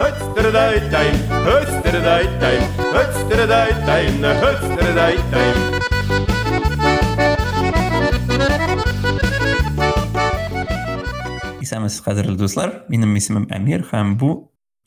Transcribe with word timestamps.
Hötsterdajtajn, 0.00 1.16
hötsterdajtajn, 1.44 2.62
hötsterdajtajn, 2.94 4.22
hötsterdajtajn. 4.42 5.58
исәміз 11.60 12.00
қадірлі 12.00 12.38
достар 12.40 12.72
менің 12.88 13.12
есімім 13.20 13.44
әмир 13.52 13.84
һәм 13.92 14.16
бұл 14.16 14.34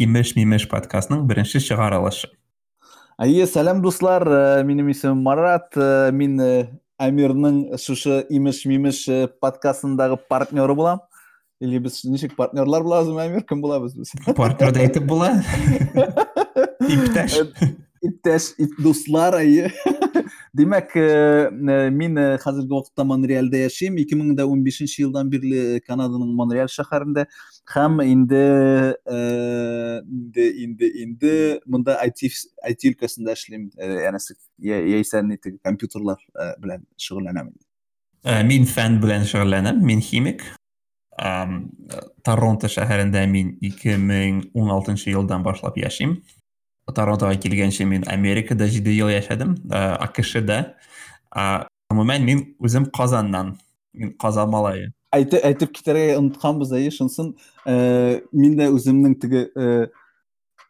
имеш 0.02 0.34
мимеш 0.34 0.66
подкастының 0.74 1.28
бірінші 1.30 1.62
шығарылышы 1.62 2.34
Әйе, 3.22 3.46
сәлем 3.46 3.86
дуслар, 3.86 4.26
Ә, 4.26 4.64
минем 4.66 4.90
исемем 4.90 5.22
Марат, 5.22 5.78
Ә, 5.78 6.10
мин 6.12 6.42
ә, 6.42 6.54
Әмирнең 6.98 7.78
шушы 7.78 8.24
имеш-мимеш 8.34 9.06
ә, 9.10 9.28
подкастындагы 9.28 10.18
партнеры 10.30 10.74
булам. 10.74 11.06
Или 11.63 11.79
без 11.83 12.05
ничек 12.05 12.37
партнерлар 12.37 12.83
булабызмы, 12.87 13.21
Әмир? 13.27 13.43
Кем 13.49 13.61
булабыз 13.61 13.95
без? 13.99 14.13
партнер 14.37 14.71
да 14.73 14.81
әйтеп 14.85 15.07
була 15.11 15.33
иптәш 16.89 17.41
Иптәш, 17.99 18.53
ит 18.63 18.77
дуслар, 18.79 19.35
әйе. 19.41 19.73
Димәк, 20.55 20.93
ә, 20.95 21.49
ә, 21.51 21.79
мин 21.91 22.15
ә, 22.15 22.27
хәзерге 22.39 22.71
вакытта 22.71 23.03
Монреальдә 23.03 23.65
яшим. 23.65 23.97
2015 23.99 24.95
елдан 25.03 25.27
бирле 25.33 25.81
Канаданың 25.83 26.31
Монреаль 26.39 26.71
шәһәрендә 26.71 27.25
һәм 27.75 27.99
инде 28.07 28.45
ә, 29.03 29.19
инде 30.07 30.47
инде 30.63 30.93
инде 31.03 31.33
монда 31.67 31.99
IT 32.07 32.23
ф- 32.31 32.47
IT 32.71 32.87
өлкәсендә 32.93 33.35
эшлим. 33.35 33.67
Ә, 33.75 33.91
Янәсе 34.07 34.39
я- 34.63 34.79
яисә 34.79 35.25
ни 35.27 35.35
теге 35.37 35.59
компьютерлар 35.59 36.23
ә, 36.39 36.53
белән 36.63 36.87
шөгыльләнәм. 37.03 37.51
Ә, 38.23 38.45
мин 38.47 38.63
фән 38.71 39.01
белән 39.03 39.27
шөгыльләнәм 39.27 39.83
мин 39.83 39.99
химик 40.01 40.47
Ам, 40.47 40.55
Торонто 41.18 42.68
шәһәрендә 42.68 43.26
мин 43.30 43.58
2016 43.62 45.12
елдан 45.12 45.44
башлап 45.44 45.78
яшим. 45.78 46.24
Торонтога 46.94 47.36
килгәнче 47.36 47.86
мин 47.86 48.04
америкада 48.08 48.68
җиде 48.68 48.92
ел 48.96 49.10
яшәдем 49.14 49.56
акшда 49.72 50.76
гомумән 51.94 52.26
мин 52.26 52.44
үзем 52.60 52.86
казаннан. 52.86 53.58
Мин 53.94 54.14
казан 54.20 54.50
малае. 54.50 54.92
Әйтеп 55.14 55.44
әйтеп 55.46 55.74
китәргә 55.76 56.18
онытканбыз 56.18 56.72
әйе, 56.74 56.90
шунсын. 56.92 57.36
Ә, 57.70 58.24
дә 58.58 58.70
үземнең 58.74 59.14
теге 59.22 59.44
ә, 59.54 59.68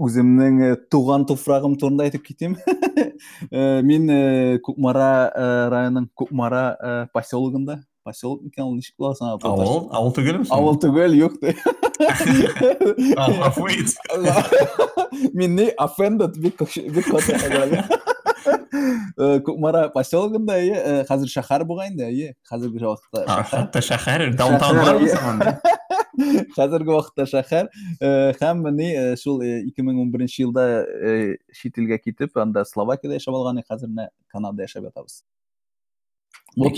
үземнең 0.03 0.59
ә, 0.67 0.71
туган 0.91 1.23
туфрагым 1.30 1.77
турында 1.80 2.09
Мин 3.88 4.09
ә, 4.11 4.59
Кукмара 4.59 5.31
ә, 5.31 5.47
районының 5.71 6.09
Кукмара 6.14 6.66
ә, 6.75 6.91
поселогында, 7.16 7.80
була 8.99 9.13
соң? 9.15 9.37
авыл 9.39 9.87
авыл 9.95 10.13
түгелме 10.17 10.47
Авыл 10.51 10.79
түгел, 10.83 11.15
юк. 11.17 11.33
гафу 13.39 13.67
ит 13.71 13.89
Мин 15.33 15.55
ни 15.55 15.69
offended 15.79 16.35
бик 16.41 16.57
каты 16.57 17.37
хәбәр. 17.39 17.77
Ә, 18.43 19.39
Кукмара 19.45 19.85
поселогында 19.93 20.55
әйе, 20.59 20.73
ә, 20.75 20.93
хәзер 21.07 21.29
шәһәр 21.31 21.63
булган 21.69 21.91
инде, 21.93 22.07
әйе, 22.09 22.31
хәзерге 22.49 22.81
вакытта 22.89 23.21
А, 23.23 23.43
шәһәр. 23.43 23.49
хатта 23.51 23.79
шәһәр 23.85 24.23
даунтаун 24.35 24.77
иә. 25.05 25.53
хәзерге 26.57 26.91
вакытта 26.97 27.27
шәһәр 27.29 27.69
э, 28.01 28.33
һәм 28.41 28.65
э, 28.81 29.15
шул 29.21 29.41
э, 29.45 29.61
2011 29.69 30.39
елда 30.43 30.65
э, 30.83 31.37
чит 31.53 31.77
илгә 31.77 31.99
китеп 32.03 32.35
анда 32.37 32.65
словакиядә 32.65 33.19
яшәп 33.21 33.33
алган 33.37 33.61
хәзер 33.63 33.87
менә 33.93 34.09
канадада 34.33 34.65
яшәп 34.67 34.89
ятабыз 34.89 35.21
вот 36.55 36.77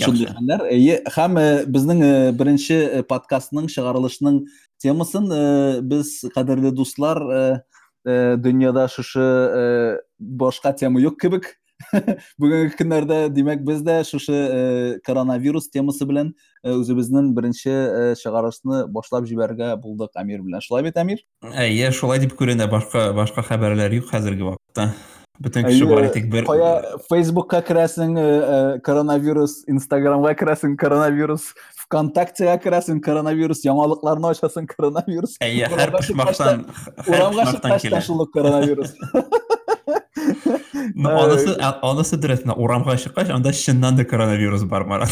Әйе, 0.70 1.00
һәм 1.12 1.38
безнең 1.72 2.02
э, 2.02 2.32
беренче 2.32 2.78
э, 3.00 3.02
подкастның 3.06 3.68
чыгарылышының 3.72 4.40
темасын 4.82 5.28
э, 5.32 6.72
дуслар 6.72 7.22
э, 7.22 7.44
э, 8.06 8.36
дөньяда 8.36 8.88
шушы 8.88 10.00
башка 10.18 10.72
тема 10.72 11.00
юк 11.00 11.20
кебек. 11.20 11.56
Бүгенге 12.40 12.72
көннәрдә 12.78 13.18
димәк 13.36 13.60
без 13.66 13.82
дә 13.84 13.98
шушы 14.08 14.98
коронавирус 15.04 15.68
темасы 15.68 16.06
белән 16.08 16.30
үзебезнең 16.64 17.34
беренче 17.36 17.74
э, 17.74 18.14
чыгарышны 18.16 18.86
башлап 18.88 19.28
җибәрергә 19.28 19.74
булдык. 19.82 20.16
Әмир 20.16 20.40
белән. 20.46 20.64
Шулай 20.64 20.86
бит, 20.88 20.96
Әмир? 20.96 21.20
әйе 21.52 21.92
шулай 21.92 22.22
дип 22.24 22.32
күренә. 22.38 22.70
Башка 22.72 23.10
башка 23.16 23.44
хәбәрләр 23.44 24.00
юк 24.00 24.08
хәзерге 24.08 24.48
вакытта. 24.54 24.88
Бөтен 25.42 25.66
кеше 25.66 25.84
Әйе, 25.84 25.94
бар 25.94 26.06
итек 26.08 26.28
бер 26.32 26.44
Кая 26.48 26.96
Facebookка 27.10 27.60
керәсең 27.66 28.16
э, 28.16 28.26
э, 28.26 28.80
коронавирус, 28.86 29.64
Instagramга 29.68 30.34
керәсең 30.38 30.76
коронавирус, 30.80 31.50
ВКонтактега 31.84 32.56
керәсең 32.62 33.00
коронавирус, 33.04 33.64
яңалыкларны 33.66 34.32
ачасың 34.32 34.66
коронавирус. 34.70 35.36
әйе 35.40 35.68
Урамга 35.68 35.82
һәр 35.82 35.90
чыккач 35.90 36.08
почмактан 36.16 36.64
та- 36.64 37.02
һәр 37.06 37.18
Урамга 37.20 37.44
почмактан 37.44 37.70
чыккач 37.70 37.82
та 37.82 37.88
килә 37.88 38.00
шул 38.06 38.22
ук 38.22 38.32
коронавирус. 38.32 38.94
Ну, 40.94 41.10
анысы 41.10 41.54
а- 41.60 41.78
анысы 41.82 42.16
дөрес 42.16 42.42
менә 42.44 42.56
урамга 42.58 42.96
чыккач 42.96 43.30
анда 43.30 43.52
чыннан 43.52 43.96
да 43.96 44.04
коронавирус 44.04 44.64
бар 44.64 44.84
марат 44.84 45.10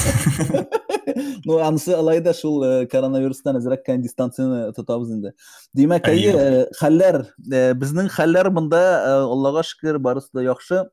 Ну, 1.44 1.58
анысы 1.58 1.94
алай 1.96 2.20
да 2.24 2.34
шул 2.34 2.62
э, 2.64 2.86
коронавирустан 2.90 3.58
әзрәк 3.58 3.84
кән 3.86 4.02
дистанцияны 4.04 4.72
тотабыз 4.76 5.10
инде. 5.14 5.34
Димәк, 5.76 6.08
әйе, 6.10 6.34
э, 6.34 6.66
хәлләр, 6.80 7.24
э, 7.50 7.72
безнең 7.78 8.10
хәлләр 8.14 8.50
монда, 8.54 8.82
э, 8.82 9.16
Аллага 9.24 9.64
шөкер, 9.66 9.98
барысы 9.98 10.30
да 10.32 10.44
яхшы. 10.46 10.84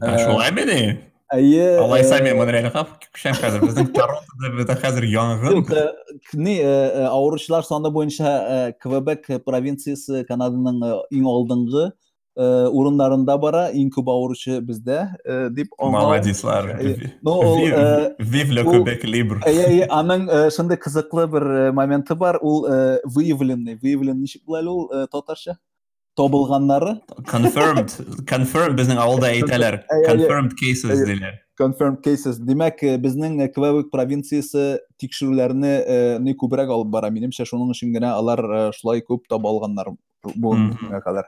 Ә, 0.00 0.18
шулай 0.18 0.52
беди 0.54 0.78
Әйе. 1.32 1.78
алайса 1.80 2.18
э, 2.18 2.24
мен 2.24 2.36
монреальга 2.36 2.84
күчәм 3.14 3.36
хәзер 3.38 3.62
безнең 3.64 3.88
торонтода 3.96 4.50
бит 4.58 4.72
хәзер 4.82 5.06
янгын 5.08 5.64
ни 6.36 6.58
авыручылар 6.60 7.64
саны 7.64 7.90
буенча 7.90 8.74
Квебек 8.82 9.30
провинциясы 9.46 10.26
Канаданың 10.28 10.82
иң 11.10 11.28
алдынгы 11.32 11.86
урыннарында 12.36 13.36
бара, 13.40 13.62
иң 13.76 13.90
күп 13.92 14.08
авыручы 14.08 14.60
бездә 14.64 15.00
дип 15.52 15.74
молодецлар. 15.78 16.70
Ну, 17.22 17.34
ул, 17.34 17.58
вив 18.18 18.54
ле 18.56 18.64
кубек 18.64 19.04
либр 19.04 19.42
аның 19.44 20.26
шундый 20.54 20.80
кызыклы 20.80 21.26
бер 21.32 21.46
моменты 21.76 22.16
бар. 22.16 22.40
Ул 22.40 22.64
выявленный, 23.04 23.76
выявлен 23.76 24.20
ничек 24.20 24.44
була 24.46 24.62
ул 24.62 24.88
татарча? 25.12 25.58
Табылганнары, 26.12 26.98
confirmed 27.24 27.94
confirmed 28.28 28.76
безнең 28.76 28.98
авылда 29.00 29.30
әйтәләр 29.32 29.78
confirmed 30.04 30.52
cases 30.60 31.00
диләр 31.08 31.38
confirmed 31.62 32.02
cases. 32.04 32.40
Димәк, 32.40 32.82
э, 32.82 32.98
безнең 33.00 33.38
Квебек 33.54 33.90
провинциясы 33.92 34.80
тикшерүләрне 35.00 35.72
ни 36.20 36.34
күбрәк 36.38 36.72
алып 36.72 36.90
бара. 36.92 37.10
Минемчә, 37.12 37.46
шуның 37.48 37.72
өчен 37.74 37.92
генә 37.94 38.14
алар 38.16 38.72
шулай 38.76 39.04
күп 39.04 39.28
таба 39.28 39.52
алганнар 39.52 39.92
бу 40.24 40.54
Мгм. 40.54 40.70
бүгенгә 40.72 41.02
кадәр. 41.02 41.24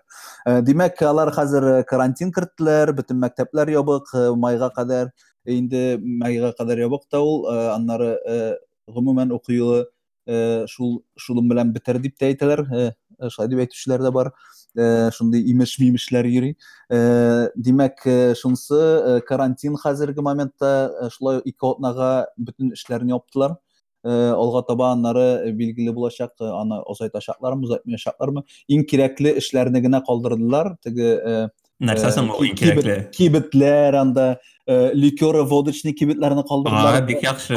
Э, 0.46 0.62
Димәк, 0.62 1.02
алар 1.02 1.30
хәзер 1.34 1.64
э, 1.80 1.84
карантин 1.84 2.32
керттеләр, 2.32 2.92
бөтен 2.94 3.18
мәктәпләр 3.20 3.70
ябык, 3.70 4.14
э, 4.14 4.34
майга 4.36 4.70
кадәр. 4.70 5.10
Инде 5.46 5.98
майга 5.98 6.52
кадәр 6.58 6.78
ябык 6.86 7.02
та 7.10 7.20
ул, 7.20 7.46
э, 7.50 7.74
аннары 7.74 8.18
э, 8.26 8.56
гомумән 8.88 9.32
уку 9.32 9.52
елы 9.52 9.86
э, 10.26 10.66
шул 10.68 11.04
шулым 11.18 11.48
белән 11.48 11.72
бетер 11.72 11.98
дип 11.98 12.16
тә 12.18 12.32
әйтәләр. 12.32 12.66
Э, 12.72 12.92
э, 13.20 13.28
Шулай 13.30 13.48
дип 13.48 13.58
әйтүчеләр 13.58 14.00
дә 14.02 14.12
бар. 14.12 14.32
Э, 14.76 15.10
Шундый 15.10 15.42
имеш-мимешләр 15.52 16.26
йөри. 16.26 16.56
Э, 16.90 17.48
Димәк, 17.56 18.06
э, 18.06 18.34
шунысы 18.34 18.74
э, 18.78 19.20
карантин 19.26 19.76
хәзерге 19.76 20.22
моментта 20.22 20.90
э, 21.00 21.10
шулай 21.10 21.40
ике 21.44 21.66
атнага 21.66 22.26
бөтен 22.38 22.72
эшләрне 22.72 23.14
яптылар. 23.14 23.58
Алга 24.04 24.62
таба 24.68 24.92
аннары 24.92 25.52
билгеле 25.56 25.92
булачак, 25.96 26.34
аны 26.40 26.80
озайтачаклармы, 26.84 27.68
озайтмаячаклармы. 27.68 28.44
Иң 28.68 28.84
кирәкле 28.88 29.36
эшләрне 29.40 29.80
генә 29.84 30.02
калдырдылар. 30.04 30.74
Теге 30.84 31.50
нәрсәсен 31.84 32.28
э, 32.28 32.34
ул 32.34 32.48
иң 32.50 32.58
кирәкле 32.58 32.98
кибетләр 33.16 33.96
анда 34.02 34.26
ликёры 34.66 35.44
водочный 35.48 35.92
кибетләрне 35.96 36.44
калдырдылар. 36.48 37.00
бик 37.08 37.24
яхшы 37.24 37.56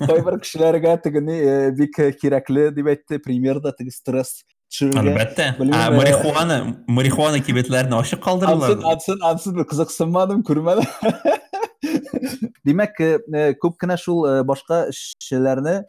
Кайбер 0.00 0.38
кешеләргә 0.44 0.98
теге 1.02 1.24
ни 1.24 1.40
бик 1.76 1.96
кирәкле 2.20 2.70
дип 2.76 2.92
әйтте. 2.92 3.18
Примерда 3.18 3.72
теге 3.72 3.90
стресс 3.90 4.44
әлбәттә 4.76 5.54
э, 5.56 5.90
марихуана 5.94 6.56
марихуана 6.88 7.38
кибетләрне 7.40 7.96
ачык 7.96 8.18
Ансын, 8.18 8.24
калдыралар 8.26 8.92
ансын, 8.92 9.20
ансын 9.22 9.54
бер 9.54 9.64
кызыксынмадым, 9.70 10.42
күрмәдем. 10.42 10.84
Димәк, 12.66 13.00
э, 13.00 13.52
күп 13.62 13.76
кенә 13.80 13.98
шул 14.00 14.24
башка 14.48 14.86
эшчеләрне 14.92 15.82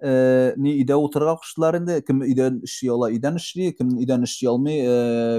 ни 0.00 0.70
өйдә 0.78 0.96
утырырга 0.96 1.36
куштылар 1.42 1.76
инде. 1.76 1.98
Кем 2.00 2.22
өйдән 2.24 2.62
эшли 2.64 2.88
ала, 2.88 3.10
өйдән 3.12 3.36
эшли, 3.36 3.72
кем 3.76 3.90
өйдән 3.98 4.24
эшли 4.24 4.48
алмый, 4.48 4.80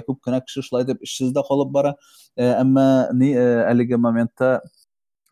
күп 0.06 0.22
кенә 0.28 0.44
кеше 0.46 0.62
шулай 0.62 0.86
дип 0.86 1.02
эшсез 1.02 1.34
дә 1.34 1.42
калып 1.48 1.72
бара. 1.74 1.96
Әмма 2.38 3.10
ни 3.18 3.32
әлеге 3.34 3.98
моментта 3.98 4.60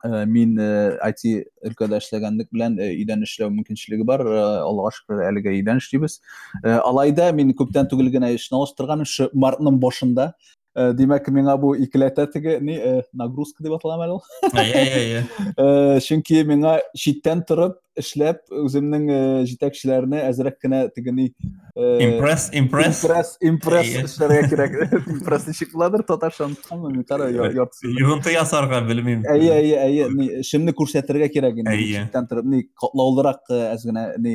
мин 0.03 0.55
IT 0.57 1.23
өлкәдә 1.67 1.99
эшләгәнлек 1.99 2.49
белән 2.53 2.77
өйдән 2.79 3.25
эшләү 3.27 4.03
бар. 4.07 4.23
Аллага 4.63 4.95
шөкер, 4.95 5.21
әлегә 5.27 5.53
өйдән 5.53 5.77
эшлибез. 5.77 6.21
Алайда 6.63 7.31
мин 7.31 7.53
күптән 7.53 7.89
түгел 7.91 8.09
генә 8.09 8.33
эшне 8.33 8.57
алыштырганым 8.57 9.05
шу 9.05 9.29
мартның 9.35 9.79
башында 9.79 10.33
Э, 10.78 10.88
димәк 10.90 11.28
миңа 11.30 11.52
бу 11.62 11.68
икеләтә 11.78 12.24
теге 12.32 12.56
ни 12.60 12.74
э, 12.74 13.02
нагрузка 13.14 13.62
дип 13.62 13.76
аталам 13.76 14.00
әле 14.02 14.16
ул 14.16 14.22
Әйе, 14.58 14.72
әйе, 14.74 14.94
әйе. 14.98 15.20
Э, 15.54 16.00
чөнки 16.02 16.40
миңа 16.48 16.72
читтән 16.98 17.44
торып 17.46 17.76
эшләп 18.02 18.40
үземнең 18.50 19.04
э, 19.06 19.18
җитәкчеләрне 19.46 20.24
әзрәк 20.26 20.56
кенә 20.64 20.80
теге 20.96 21.12
ни 21.14 21.28
э, 21.30 21.92
Impress, 22.08 22.48
impress. 22.58 23.04
импресс 23.04 23.30
импресс 23.52 23.92
Әйе. 23.92 24.02
эшләргә 24.08 24.40
кирәк 24.50 24.74
импресс 25.14 25.46
ничек 25.52 25.70
буладыр 25.76 26.02
татарча 26.10 26.48
онытканмын 26.48 26.96
мин 26.98 27.04
кара 27.06 27.30
я- 27.30 27.52
яртысын 27.54 27.94
Йогынты 27.94 28.34
ясарга 28.34 28.80
белмим. 28.90 29.22
әйе 29.30 29.54
әйе 29.60 29.78
әйе 29.84 30.08
ни 30.10 30.26
эшемне 30.42 30.74
күрсәтергә 30.74 31.30
кирәк 31.36 31.62
инде 31.62 31.70
Әйе. 31.70 32.02
читтән 32.08 32.26
торып 32.26 32.50
ни 32.50 32.64
катлаулырак 32.82 33.46
э, 33.54 33.62
әз 33.76 33.86
генә 33.86 34.08
ни 34.18 34.34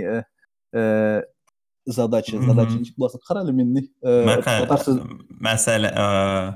э, 1.86 1.90
э, 1.90 1.92
задача 1.92 2.38
Мгм. 2.38 2.46
задача 2.48 2.78
ничек 2.78 2.96
буласын 2.98 3.20
кара 3.28 3.42
әле 3.44 3.52
мин 3.54 3.74
ни 3.74 3.82
э, 4.04 4.26
Мәкә- 4.26 4.60
татар 4.68 4.80
сүз 4.80 5.00
Мәсәлә, 5.42 5.90
э, 5.96 6.56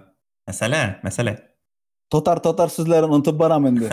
мәсәлә, 0.49 1.01
мәсәлә. 1.03 1.37
татар 2.11 2.39
татар 2.39 2.69
сүзләрен 2.69 3.09
онытып 3.09 3.35
барам 3.37 3.65
инде 3.67 3.89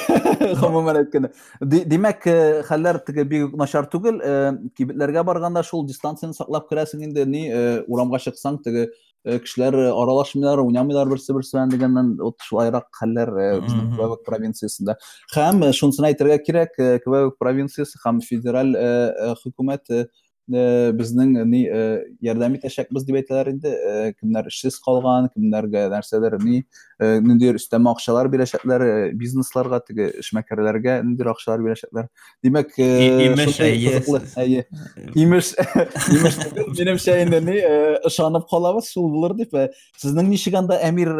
гомумән 0.61 0.97
әйткәндә 1.03 1.29
Ди- 1.61 1.83
димәк 1.85 2.25
э, 2.27 2.63
хәлләр 2.65 2.99
теге 3.05 3.23
бик 3.27 3.43
үк 3.49 3.57
начар 3.59 3.85
түгел 3.91 4.17
э, 4.23 4.57
кибетләргә 4.77 5.23
барганда 5.27 5.61
шул 5.63 5.85
дистанцияны 5.85 6.33
саклап 6.33 6.69
керәсең 6.71 7.03
инде 7.05 7.25
ни 7.25 7.43
э, 7.51 7.83
урамга 7.87 8.17
чыксаң 8.23 8.57
теге 8.65 8.87
э, 9.25 9.37
кешеләр 9.43 9.75
э, 9.77 9.91
аралашмыйлар 9.91 10.63
уйнамыйлар 10.63 11.11
берсе 11.11 11.33
берсе 11.37 11.57
белән 11.57 11.69
дигәннән 11.75 12.15
вот 12.23 12.41
шулайрак 12.47 12.87
хәлләр 12.97 13.29
э, 13.37 13.51
безнең 13.61 13.85
Мгм. 13.91 13.95
Квебек 13.99 14.25
провинциясында 14.25 14.97
һәм 15.35 15.61
э, 15.67 15.71
шунысын 15.77 16.09
әйтергә 16.09 16.39
кирәк 16.47 16.79
э, 16.79 16.97
Квебек 17.05 17.37
провинциясы 17.37 18.01
һәм 18.05 18.21
федераль 18.25 18.73
э, 18.75 19.13
э, 19.13 19.35
хөкүмәт 19.43 19.85
э, 19.91 20.01
э, 20.01 20.07
безнең 20.51 21.35
ни 21.47 21.61
э, 21.69 22.01
ярдәм 22.25 22.57
итәчәкбез 22.57 23.05
дип 23.07 23.15
әйтәләр 23.21 23.51
инде 23.53 23.71
Э, 23.71 24.13
кемнәр 24.19 24.49
эшсез 24.49 24.75
калган 24.83 25.29
кемнәргә 25.31 25.85
нәрсәдер 25.93 26.35
ни 26.43 26.57
э, 26.99 27.21
ниндидер 27.23 27.55
өстәмә 27.59 27.93
акчалар 27.93 28.27
бирәчәкләр 28.33 28.83
э, 28.83 29.11
бизнесларга 29.15 29.79
теге 29.85 30.09
эшмәкәрләргә 30.19 30.97
ниндидер 31.05 31.29
акчалар 31.31 31.63
бирәчәкләр 31.63 32.09
димәк 32.43 32.73
э, 32.77 32.89
И- 32.89 33.29
имеш, 33.29 33.53
шундый 33.53 33.71
әйе. 33.71 33.93
кызыклы, 34.01 34.21
әйе 34.43 34.65
имеш 35.15 35.53
имеш 36.17 36.39
түгел, 36.43 36.67
минемчә 36.75 37.17
инде 37.23 37.39
ни 37.47 37.55
э, 37.61 37.95
ышанып 38.11 38.49
калабыз 38.51 38.91
шул 38.91 39.07
булыр 39.13 39.37
дип 39.39 39.55
Э, 39.55 39.69
сезнең 40.01 40.33
ничек 40.33 40.55
анда 40.59 40.81
әмир 40.83 41.15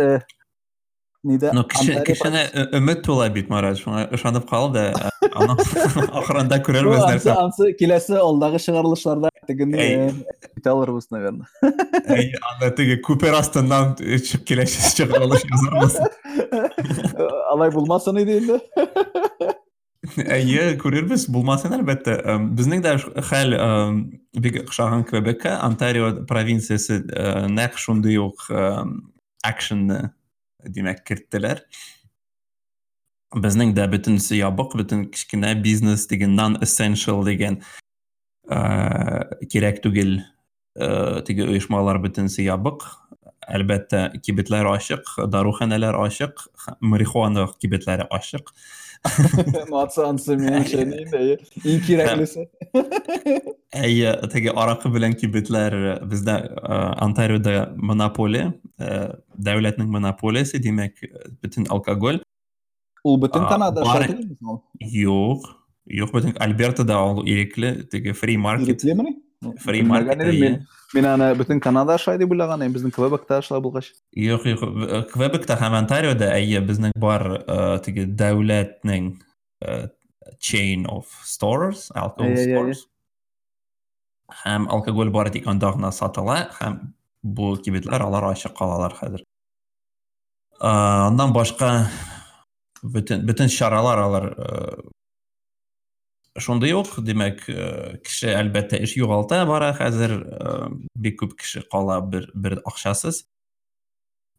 Антария 1.24 2.02
кешене 2.04 2.44
ö- 2.54 2.68
өмет 2.78 3.02
тула 3.02 3.28
бит, 3.28 3.48
Марат. 3.50 3.78
Шуңа 3.80 4.06
ышанып 4.14 4.48
кал 4.48 4.70
да, 4.72 4.92
ансы, 5.36 5.78
нәрсә. 7.12 7.34
ансы 7.36 7.72
киләсе 7.78 8.16
алдагы 8.20 8.58
чыгарылышларда 8.62 9.30
тегене 9.46 9.78
Әй. 9.78 10.14
итә 10.58 10.70
алырбыз 10.72 11.08
наверное 11.10 11.46
анда 11.62 12.70
теге 12.76 12.96
күпер 13.04 13.34
астыннан 13.38 13.94
чыгып 13.98 14.44
киләчәк 14.48 14.94
чыгарылыш 14.96 15.44
язарбыз. 15.50 15.98
алай 17.52 17.70
булмасын 17.74 18.19
иде 18.22 18.38
инде 18.40 18.60
Әйе, 20.22 20.76
күрербез, 20.78 21.24
булмасын 21.34 21.72
әлбәттә. 21.74 22.12
Дә 22.84 22.92
ш- 23.02 23.10
хәл 23.26 23.56
бик 24.38 24.60
охшаган 24.62 25.02
Квебекка, 25.04 25.56
Онтарио 25.66 26.12
провинциясе 26.30 27.00
э, 27.02 27.48
нәкъ 27.50 27.76
шундый 27.82 28.16
ук 28.22 28.46
акшнны 29.42 30.12
demak 30.74 31.06
kiritdilar 31.06 31.62
bizning 33.34 33.44
bizningda 33.44 33.92
butunisi 33.92 34.36
yopiq 34.36 34.78
butun 34.78 35.04
kichkina 35.10 35.64
biznes 35.64 36.10
degan 36.10 36.36
non 36.36 36.56
essential 36.62 37.26
degan 37.26 37.60
kerak 39.52 39.82
tugul 39.82 40.20
tigi 41.26 41.42
uyushmalar 41.42 42.02
butunisi 42.04 42.42
yopiq 42.42 42.86
albatta 43.48 44.12
kibitlar 44.22 44.64
oshiq 44.64 45.04
dorixonalar 45.32 45.94
oshiq 45.94 46.34
marixuana 46.80 47.46
kibitlari 47.60 48.06
oshiq 48.10 48.50
кибетләр 55.20 55.75
э, 55.75 55.94
бездә 56.06 56.37
э, 56.47 56.79
Онтариода 57.05 57.73
монополия, 57.76 58.55
э, 58.79 59.19
дәүләтнең 59.37 59.91
монополиясе, 59.93 60.58
димәк, 60.62 61.03
э, 61.03 61.29
бөтен 61.43 61.67
алкоголь. 61.69 62.23
ул 63.05 63.19
бөтен 63.23 63.44
А, 63.44 63.49
канада 63.49 63.85
бар- 63.85 64.03
шарты 64.03 64.17
түгелме 64.23 64.50
ул? 64.50 64.62
Юк, 64.81 65.47
юк, 65.87 66.11
бөтен 66.12 66.35
Альбертада 66.43 66.99
ул 66.99 67.23
ирекле, 67.26 67.85
теге 67.85 68.12
free 68.12 68.37
market. 68.37 68.82
Ни? 68.82 69.23
Free 69.42 69.82
market. 69.82 70.64
Мин 70.94 71.04
аны 71.04 71.34
бөтен 71.36 71.60
Канада 71.60 71.96
идем, 71.98 72.30
безнең 72.72 72.92
Квебекта 72.94 73.42
шулай 73.42 73.60
булгач. 73.60 73.92
Юк, 74.12 74.46
юк, 74.46 74.62
э, 74.62 75.02
Квебекта 75.10 75.56
һәм 75.58 75.74
Онтариода 75.82 76.30
әйе 76.32 76.62
безнең 76.64 76.92
бар 76.96 77.42
теге 77.84 78.06
дәүләтнең 78.06 79.10
э, 79.66 79.88
chain 80.38 80.86
of 80.86 81.06
stores, 81.24 81.90
alcohol 81.94 82.36
stores. 82.38 82.86
Һәм 84.44 84.70
алкоголь 84.70 85.10
бар 85.10 85.30
тик 85.30 85.46
анда 85.46 85.72
гына 85.74 85.92
сатыла 85.92 86.48
һәм 86.60 86.94
бу 87.22 87.56
кибетләр 87.58 88.06
алар 88.06 88.30
ачык 88.32 88.56
калалар 88.56 88.94
хәзер. 88.94 89.22
Андан 90.60 91.34
башка 91.36 91.88
бөтен 92.82 93.26
бөтен 93.26 93.50
чаралар 93.52 93.98
алар 94.06 94.30
э, 96.36 96.40
шундый 96.40 96.72
ук, 96.76 96.98
димәк, 97.00 97.48
э, 97.48 97.98
кеше 98.04 98.34
әлбәттә 98.36 98.82
эш 98.82 98.96
югалта 98.96 99.44
бара 99.46 99.72
хәзер, 99.74 100.12
э, 100.12 100.68
бик 100.94 101.22
күп 101.22 101.36
кеше 101.40 101.62
кала 101.70 102.00
бер 102.00 102.30
бер 102.34 102.60
акчасыз. 102.64 103.24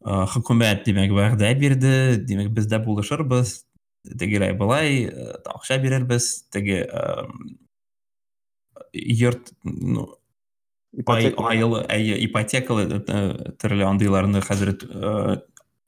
Э, 0.06 0.26
Хөкүмәт 0.30 0.86
димәк 0.86 1.12
вәгъдә 1.12 1.54
бирде, 1.60 2.18
димәк 2.18 2.54
без 2.54 2.68
дә 2.68 2.80
булышырбыз, 2.86 3.66
тегеләй 4.08 4.54
былай 4.54 5.08
э, 5.10 5.34
акча 5.46 5.78
бирербез, 5.78 6.46
теге 6.52 6.88
йорт, 8.94 9.52
ну, 9.64 10.16
ай, 10.94 11.02
Ипотека. 11.02 11.50
айлы, 11.50 11.84
әйе, 11.90 12.16
ипотекалы 12.26 12.88
төрле 13.60 13.86
андыйларны 13.86 14.42
хәзер 14.42 14.74
э, 14.88 15.38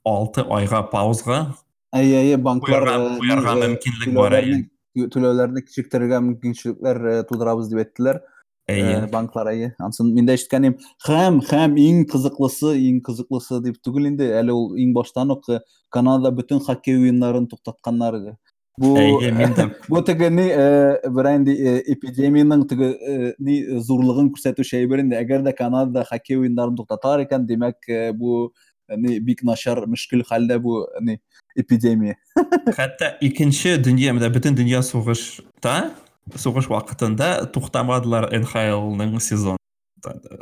алты 0.05 0.43
айга 0.49 0.83
паузга 0.83 1.55
Әйе, 1.95 2.19
әйе, 2.19 2.37
банклар 2.37 2.85
куярга 3.17 3.55
мөмкинлек 3.57 4.13
бар 4.13 4.35
әйе. 4.37 4.59
түләүләрне 4.94 5.10
түләүләрне 5.14 5.64
кичектерергә 5.66 6.20
мөмкинчелекләр 6.22 7.02
э, 7.10 7.16
тудырабыз 7.28 7.70
дип 7.70 7.82
әйттеләр. 7.82 8.22
Әйе. 8.70 8.94
Э, 9.02 9.08
банклар 9.12 9.50
әйе. 9.50 9.72
Ансын 9.82 10.12
мин 10.14 10.28
дә 10.28 10.38
ишеткәнем. 10.38 10.78
Һәм 11.04 11.42
һәм 11.50 11.76
иң 11.82 12.04
кызыклысы, 12.08 12.72
иң 12.80 13.02
кызыклысы 13.04 13.60
дип 13.64 13.76
түгел 13.84 14.08
инде, 14.12 14.30
әле 14.38 14.54
ул 14.56 14.72
иң 14.80 14.94
баштан 14.96 15.34
ук 15.34 15.48
э, 15.50 15.60
Канадада 15.92 16.32
бөтен 16.34 16.62
хоккей 16.64 16.96
уеннарын 16.96 17.48
туктатканнар 17.50 18.20
иде. 18.20 18.36
Бу 18.80 18.94
Әйе, 18.98 19.30
мин 19.30 19.52
дә 19.54 19.68
бу 19.86 20.00
теге 20.02 20.30
ни 20.34 20.48
э, 20.50 21.10
бер 21.14 21.28
инде 21.34 21.52
э, 21.54 21.74
эпидемияның 21.94 22.64
теге 22.70 22.88
э, 22.94 23.34
ни 23.38 23.60
зурлыгын 23.86 24.32
күрсәтүче 24.34 24.80
әйбер 24.80 25.04
инде. 25.04 25.20
Әгәр 25.20 25.44
дә 25.46 25.52
Канадада 25.58 26.06
хоккей 26.08 26.40
уеннарын 26.40 26.80
туктатар 26.80 27.22
икән, 27.26 27.44
димәк 27.46 27.86
э, 27.86 28.10
бу 28.16 28.48
э, 28.89 28.97
ни 28.97 29.19
бик 29.19 29.43
начар 29.47 29.85
мөшкил 29.87 30.25
хәлдә 30.27 30.59
бу 30.59 30.81
ни 31.01 31.19
эпидемия. 31.55 32.17
Хәтта 32.79 33.15
икенче 33.21 33.77
дөнья, 33.77 34.13
менә 34.17 34.31
бөтен 34.33 34.57
дөнья 34.57 34.81
сугышта, 34.83 35.93
сугыш 36.35 36.69
вакытында 36.69 37.49
туктамадылар 37.53 38.29
НХЛның 38.41 39.17
сезон. 39.23 39.57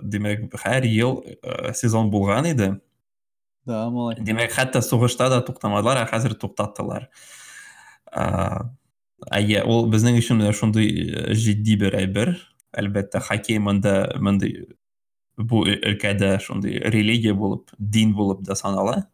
Димәк, 0.04 0.52
һәр 0.64 0.86
ел 0.88 1.22
э, 1.26 1.74
сезон 1.74 2.12
булган 2.14 2.50
иде. 2.50 2.74
Да, 3.68 3.90
малай. 3.92 4.20
Димәк, 4.24 4.54
хәтта 4.56 4.82
сугышта 4.86 5.30
да 5.34 5.42
туктамадылар, 5.44 6.06
ә 6.06 6.10
хәзер 6.10 6.38
туктаттылар. 6.40 7.10
Әйе, 9.34 9.64
безнең 9.92 10.20
өчен 10.22 10.44
дә 10.44 10.54
шундый 10.56 10.88
э, 10.88 11.34
җитди 11.36 11.76
бер 11.82 11.98
әйбер. 11.98 12.36
Әлбәттә, 12.78 13.20
хоккей 13.26 13.60
монда 13.64 14.14
мондый 14.22 14.77
бу 15.38 15.64
өлкәдә 15.70 16.40
шундый 16.42 16.80
религия 16.80 17.34
булып, 17.38 17.70
дин 17.78 18.14
булып 18.18 18.42
да 18.44 18.56
санала. 18.56 19.08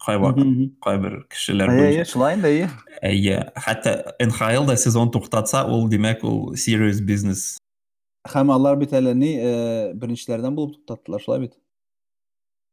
Кайвак, 0.00 0.36
Мгм. 0.36 0.76
кайбер 0.80 1.26
кешеләр 1.28 1.68
Әйе, 1.68 2.04
шулай 2.08 2.34
инде, 2.34 2.48
әйе. 2.48 2.68
Әйе, 3.02 3.52
хәтта 3.54 4.14
НХЛ 4.18 4.64
да 4.66 4.76
сезон 4.76 5.10
туктатса, 5.12 5.66
ул 5.68 5.88
димәк 5.90 6.24
ул 6.24 6.54
serious 6.54 7.02
business. 7.04 7.58
Һәм 8.28 8.50
алар 8.52 8.76
бит 8.80 8.92
әле 8.96 9.12
ни 9.14 9.34
э, 9.36 9.92
беренчеләрдән 9.94 10.54
булып 10.56 10.78
туктаттылар, 10.78 11.20
шулай 11.20 11.40
бит. 11.40 11.52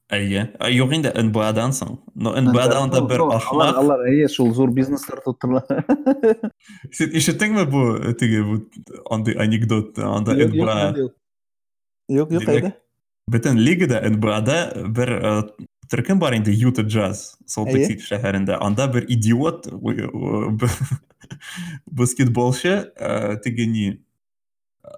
Әйе. 0.09 0.53
Ә, 0.55 0.71
Юк 0.71 0.93
инде 0.95 1.11
НБАдан 1.11 1.73
соң. 1.75 1.97
Но 2.15 2.31
НБАда 2.39 2.79
анда 2.79 3.01
бер 3.03 3.19
Ну, 3.19 3.25
алар, 3.25 3.41
ахмак. 3.43 3.75
алар 3.75 4.05
әйе, 4.07 4.29
шул 4.31 4.53
зур 4.55 4.71
бизнеслар 4.71 5.19
тоттылар. 5.25 5.83
Син 6.93 7.11
ишеттеңме 7.11 7.65
бу 7.67 8.13
теге 8.15 8.39
андый 9.11 9.35
анекдот 9.35 9.99
анда 9.99 10.31
НБА 10.31 11.11
юк, 12.09 12.29
Димәк, 12.29 12.49
әйдә. 12.49 12.73
бөтен 13.27 13.57
лигада 13.59 14.01
НБАда 14.09 14.57
бер 14.87 15.09
э, 15.11 15.41
төркем 15.91 16.19
бар 16.19 16.35
инде 16.37 16.51
Юта 16.51 16.83
Jazz, 16.83 17.37
Солт 17.45 17.69
Әйе. 17.73 17.85
Сити 17.85 18.03
шәһәрендә. 18.07 18.57
Анда 18.59 18.87
бер 18.87 19.05
идиот 19.07 19.67
уй, 19.71 20.03
уй, 20.07 20.51
б- 20.57 20.69
баскетболчы 21.85 22.91
э, 22.95 23.37
теге 23.43 23.65
э, 24.83 24.89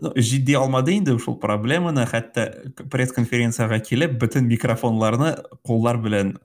ну, 0.00 0.12
җитди 0.16 0.54
алмады 0.56 0.96
инде 0.96 1.18
шул 1.18 1.38
проблеманы 1.40 2.06
хәтта 2.06 2.72
пресс 2.90 3.12
конференцияга 3.12 3.80
килеп 3.80 4.18
бөтен 4.20 4.46
микрофоннарны 4.48 5.36
куллар 5.62 5.98
белән 6.00 6.38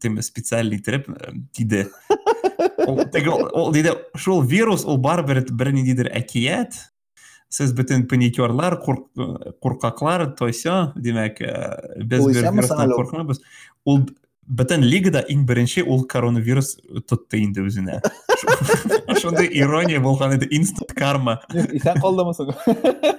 тем 0.00 0.18
тиде 1.52 1.88
теге 3.12 3.30
ул 3.30 3.72
диде 3.72 3.96
шул 4.14 4.42
вирус 4.42 4.84
ул 4.84 4.98
барыбер 4.98 5.44
бер 5.50 5.72
ниндидер 5.72 6.10
әкият 6.12 6.93
сез 7.54 7.72
бөтен 7.76 8.08
паникерлар 8.10 8.78
куркаклар 9.62 10.26
то 10.38 10.50
все 10.50 10.92
Ул 10.96 12.04
бер 12.10 12.20
исәнме 12.32 12.64
вирустан 12.64 12.94
ул 13.84 14.04
бөтен 14.44 14.84
лигада 14.84 15.22
иң 15.30 15.46
беренче 15.48 15.84
ул 15.84 16.04
коронавирус 16.10 16.74
тотты 17.08 17.40
инде 17.44 17.64
үзенә 17.64 18.00
шундай 19.22 19.48
ирония 19.52 20.00
булган 20.00 20.34
иде 20.36 20.48
инстант 20.50 20.92
карма. 20.98 21.38
Исән 21.54 22.00
калдымы 22.02 22.34
соң 22.36 22.52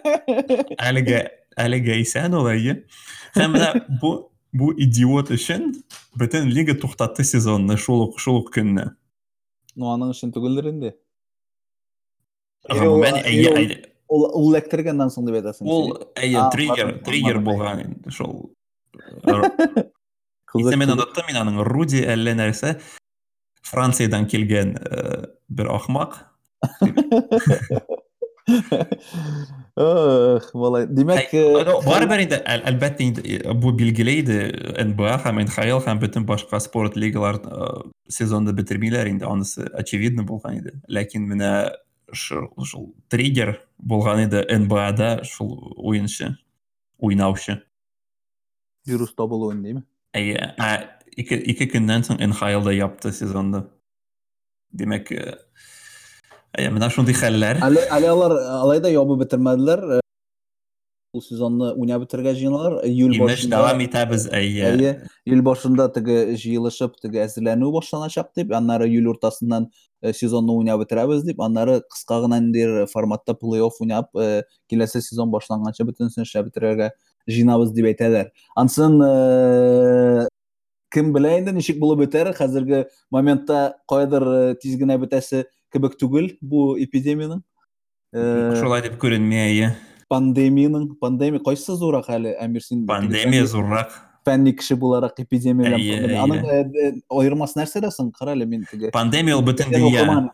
әлегә 0.89 1.23
әлегә 1.57 1.97
исән 2.03 2.35
ул 2.37 2.51
әйе 2.51 2.83
һәм 3.37 3.57
бу 4.01 4.13
бу 4.55 4.71
идиот 4.85 5.31
өчен 5.35 5.71
бөтен 6.19 6.51
лига 6.51 6.75
туктатты 6.79 7.25
сезонны 7.27 7.77
шул 7.77 8.05
ук 8.09 8.19
шул 8.19 8.43
ук 8.43 8.53
ну 9.75 9.91
аның 9.91 10.13
өчен 10.13 10.31
түгелдер 10.35 10.71
инде 10.71 10.93
гомумән 14.09 14.15
Ул- 14.15 14.25
әйе 14.25 14.31
ул- 14.31 14.31
әйе 14.31 14.37
ул 14.39 14.47
ул 14.47 14.55
эләктергәннән 14.55 15.09
соң 15.13 15.25
дип 15.25 15.35
әйтәсең 15.41 15.67
ул 15.67 15.93
әйе 16.15 16.37
А, 16.39 16.49
триггер 16.53 16.93
триггер 17.03 17.39
шул 18.11 18.51
Кызык, 20.45 20.71
Исемен 20.71 20.87
кызык. 20.87 21.01
оныттым 21.01 21.25
мин 21.27 21.35
аның 21.41 21.63
Руди 21.67 22.03
әллә 22.05 22.35
нәрсә 22.39 22.75
Франциядән 23.65 24.27
килгән 24.29 24.75
э, 24.77 25.25
бер 25.49 25.67
ахмак 25.73 26.29
Ох, 29.75 30.53
малай. 30.53 30.85
Димәк, 30.87 31.33
э, 31.33 31.65
барыбер 31.83 32.21
инде 32.23 32.37
әл- 32.45 32.63
әлбәттә 32.69 33.01
инде 33.03 33.53
бу 33.59 33.71
билгеле 33.75 34.13
иде 34.21 34.37
НБА 34.85 35.17
һәм 35.25 35.41
НХЛ 35.47 35.81
һәм 35.83 35.99
бөтен 35.99 36.25
башка 36.29 36.59
спорт 36.63 36.95
лигалар 36.95 37.41
э, 37.43 37.89
сезонды 38.07 38.53
бетермиләр 38.53 39.09
инде 39.09 39.25
анысы 39.25 39.65
очевидно 39.73 40.23
булган 40.23 40.59
иде 40.61 40.75
ләкин 40.87 41.25
менә 41.27 41.51
шул 42.13 42.93
триггер 43.09 43.59
булган 43.77 44.25
иде 44.27 44.43
НБАда 44.59 45.23
шул 45.23 45.73
уенчы 45.77 46.35
уйнаучы 46.97 47.61
вирус 48.85 49.13
табылуын 49.15 49.63
дейме? 49.63 49.83
әйе 50.15 50.53
ә 50.59 50.71
ике 51.17 51.39
ике 51.39 51.67
көннән 51.71 52.05
соң 52.07 52.21
НХЛда 52.29 52.75
япты 52.75 53.11
сезонды 53.15 53.65
демәк 54.75 55.11
э, 55.15 55.35
әйе 56.55 56.71
менә 56.75 56.91
шундый 56.93 57.17
хәлләр 57.17 57.61
әле 57.65 57.85
алар 57.89 58.37
алайда 58.61 58.91
ябып 58.93 59.25
бетермәделәр. 59.25 60.01
Сезонны 61.23 61.71
уйнап 61.79 62.03
бетергә 62.03 62.33
җыеналар. 62.35 62.79
Июль 62.87 63.15
имеш 63.15 63.45
башында 63.45 63.57
дәвам 63.57 63.81
итәбез 63.85 64.27
әйе 64.35 64.65
Әйе, 64.71 64.91
июль 65.25 65.43
башында 65.45 65.87
теге 65.95 66.35
җыелышып, 66.35 66.97
теге 67.01 67.23
әзерләнү 67.23 67.71
башланачак 67.75 68.31
дип, 68.35 68.51
аннары 68.55 68.89
июль 68.89 69.07
уртасыннан 69.13 69.69
сезонны 70.13 70.51
уйнап 70.53 70.83
бетерәбез 70.83 71.23
дип, 71.23 71.39
аннары 71.41 71.81
кыска 71.89 72.21
гына 72.25 72.41
форматта 72.91 73.33
плей-офф 73.33 73.79
уйнап, 73.81 74.11
киләсе 74.69 75.01
сезон 75.01 75.31
башланганча 75.31 75.87
бөтенсен 75.87 76.23
эшләп 76.27 76.51
бетерергә 76.51 76.91
җыенабыз 77.29 77.71
дип 77.73 77.89
әйтәләр. 77.89 78.29
Ансын 78.55 78.99
кем 80.93 81.11
белә 81.15 81.39
инде 81.39 81.51
ничек 81.55 81.79
булып 81.79 82.05
бетәр, 82.05 82.33
хәзерге 82.35 82.85
моментта 83.11 83.75
кайдыр 83.89 84.55
тиз 84.61 84.77
генә 84.77 84.99
бетәсе 85.01 85.45
кебек 85.73 85.97
түгел 85.99 86.29
бу 86.41 86.77
эпидемияның. 86.79 87.41
Шулай 88.15 88.85
дип 88.85 89.01
әйе 89.03 89.75
пандемияның, 90.09 90.95
пандемия 91.01 91.41
кайсы 91.43 91.75
зурак 91.75 92.09
әле, 92.09 92.35
Әмир 92.41 92.61
син? 92.61 92.85
пандемия 92.87 93.45
зуррак 93.45 93.93
фәнни 94.25 94.55
кеше 94.57 94.75
буларак 94.75 95.19
эпидемия 95.21 95.75
аның 96.21 96.41
э, 96.45 96.63
э, 96.65 96.91
аермасы 97.09 97.59
нәрсәдә 97.59 97.91
соң? 97.93 98.11
Кара 98.15 98.33
әле 98.33 98.45
мин 98.49 98.65
теге 98.71 98.91
пандемия 98.91 99.37
оқырман. 99.37 100.31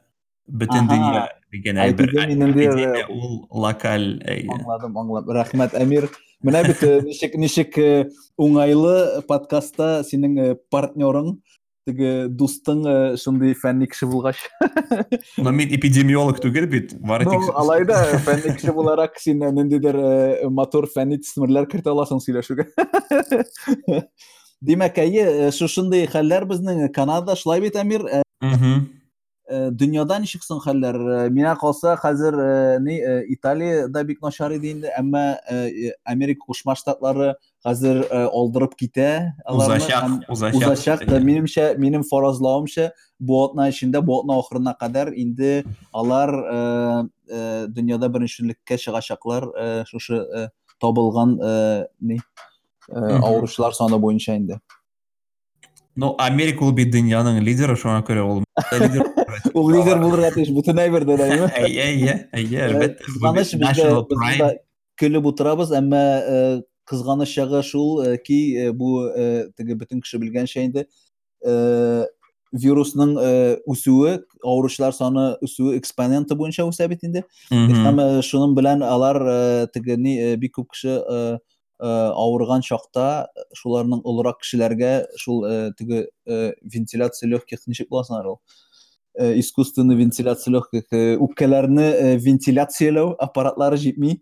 бөтен 0.52 0.88
Аха. 0.88 0.96
дөнья 0.96 1.22
дигән 1.54 1.80
әйбер 1.86 2.10
Эпидемия 2.12 3.06
ул 3.10 3.48
локаль 3.52 4.20
аңладым 4.26 4.98
аңладым. 5.00 5.36
Рәхмәт 5.38 5.76
әмир 5.80 6.10
менә 6.44 6.64
бит 6.68 6.84
э, 6.84 7.00
ничек 7.38 7.78
э, 7.78 8.10
уңайлы 8.38 9.22
подкастта 9.30 10.02
синең 10.08 10.38
э, 10.40 10.56
теге 11.88 12.28
дустың 12.30 12.84
шундый 13.22 13.56
фәнни 13.58 13.88
кеше 13.90 14.10
булгач 14.10 14.42
но 15.38 15.52
мин 15.56 15.72
эпидемиолог 15.74 16.42
түгел 16.44 16.68
бит 16.70 16.94
бары 17.00 17.26
тик 17.30 17.48
алайда 17.56 18.04
фәнни 18.28 18.54
кеше 18.58 18.76
буларак 18.76 19.18
син 19.20 19.42
ниндидер 19.42 19.98
э, 19.98 20.50
матур 20.50 20.88
фәнни 20.92 21.18
төсмерләр 21.24 21.70
кертә 21.72 21.94
аласың 21.96 22.22
сөйләшүгә 22.22 22.70
димәк 24.62 24.98
әйе 25.02 25.52
шушындый 25.56 26.06
хәлләр 26.10 26.46
безнең 26.50 26.88
канадада 26.94 27.36
шулай 27.36 27.64
бит 27.64 27.78
әмир? 27.82 28.06
Дөньяда 29.52 30.20
ничек 30.24 30.46
соң 30.46 30.62
хәлләр. 30.64 30.98
Миңа 31.34 31.58
калса 31.60 31.98
хәзер 32.00 32.38
ни 32.86 33.00
италиядә 33.34 34.06
бик 34.08 34.22
начар 34.24 34.54
иде 34.56 34.72
инде 34.72 34.94
әмма 34.96 35.26
америка 36.06 36.46
кушма 36.46 36.78
штатлары 36.80 37.34
э, 37.66 38.28
алдырып 38.28 38.76
китә 38.76 39.34
аларны 39.46 39.78
узачак 40.28 40.56
узачак 40.56 41.06
минемчә 41.22 41.78
минем 41.78 42.04
фаразлавымча 42.04 42.92
бу 43.20 43.44
атна 43.46 43.70
эчендә 43.70 44.02
бу 44.02 44.20
атна 44.22 44.40
ахырына 44.42 44.76
кадәр 44.80 45.14
инде 45.16 45.64
алар 45.94 46.32
дөньяда 47.28 48.10
беренчелеккә 48.10 48.78
чыгачаклар 48.78 49.50
э, 49.56 50.48
табылган 50.82 51.38
ни 52.02 52.20
Мгм. 52.90 53.24
авыручылар 53.24 53.74
саны 53.74 53.98
буенча 53.98 54.36
инде 54.36 54.60
ну 55.96 56.16
америка 56.18 56.64
ул 56.66 56.72
бит 56.74 56.90
дөньяның 56.92 57.40
лидеры 57.46 57.76
шуңа 57.78 58.02
күрә 58.08 58.24
ул 58.26 58.44
ул 59.54 59.70
лидер 59.72 60.00
булырга 60.02 60.32
тиеш 60.34 60.50
Бу 60.50 60.64
кызганыч 63.06 63.54
бит 63.54 63.62
бездә 63.62 63.70
national 63.70 64.04
без 64.10 64.18
pride. 64.18 64.38
монда 64.40 64.50
көлеп 65.00 65.26
утырабыз 65.32 65.72
әмма 65.78 66.02
кызганыч 66.92 67.36
чагы 67.36 67.64
шул 67.64 68.02
э, 68.02 68.18
ки 68.18 68.40
э, 68.56 68.72
бу 68.72 69.08
э, 69.08 69.52
теге 69.58 69.78
бөтен 69.80 70.02
кеше 70.04 70.20
белгәнчә 70.22 70.66
инде. 70.68 70.88
Вирусның 72.52 73.14
үсүе 73.72 74.18
авыручылар 74.44 74.92
саны 74.92 75.22
үсүе 75.46 75.78
экспоненты 75.80 76.36
буенча 76.36 76.66
үсә 76.68 76.90
бит 76.92 77.06
инде. 77.08 77.24
Һәм 77.50 78.02
шуның 78.28 78.58
белән 78.58 78.84
алар 78.84 79.22
теге 79.72 79.96
бик 80.38 80.58
күп 80.58 80.74
кеше 80.76 80.98
авырган 81.80 82.62
чакта 82.68 83.30
шуларның 83.58 84.04
олырак 84.04 84.44
кешеләргә 84.44 84.92
шул 85.18 85.48
теге 85.80 86.10
вентиляция 86.28 87.32
легких 87.32 87.64
ничек 87.72 87.90
була 87.90 88.04
соң 88.04 88.28
ул 88.36 88.42
искусственный 89.40 89.96
вентиляция 89.96 90.52
легких 90.60 90.92
үпкәләрне 91.24 92.18
вентиляцияләү 92.20 93.16
аппаратлары 93.18 93.80
җитми. 93.80 94.20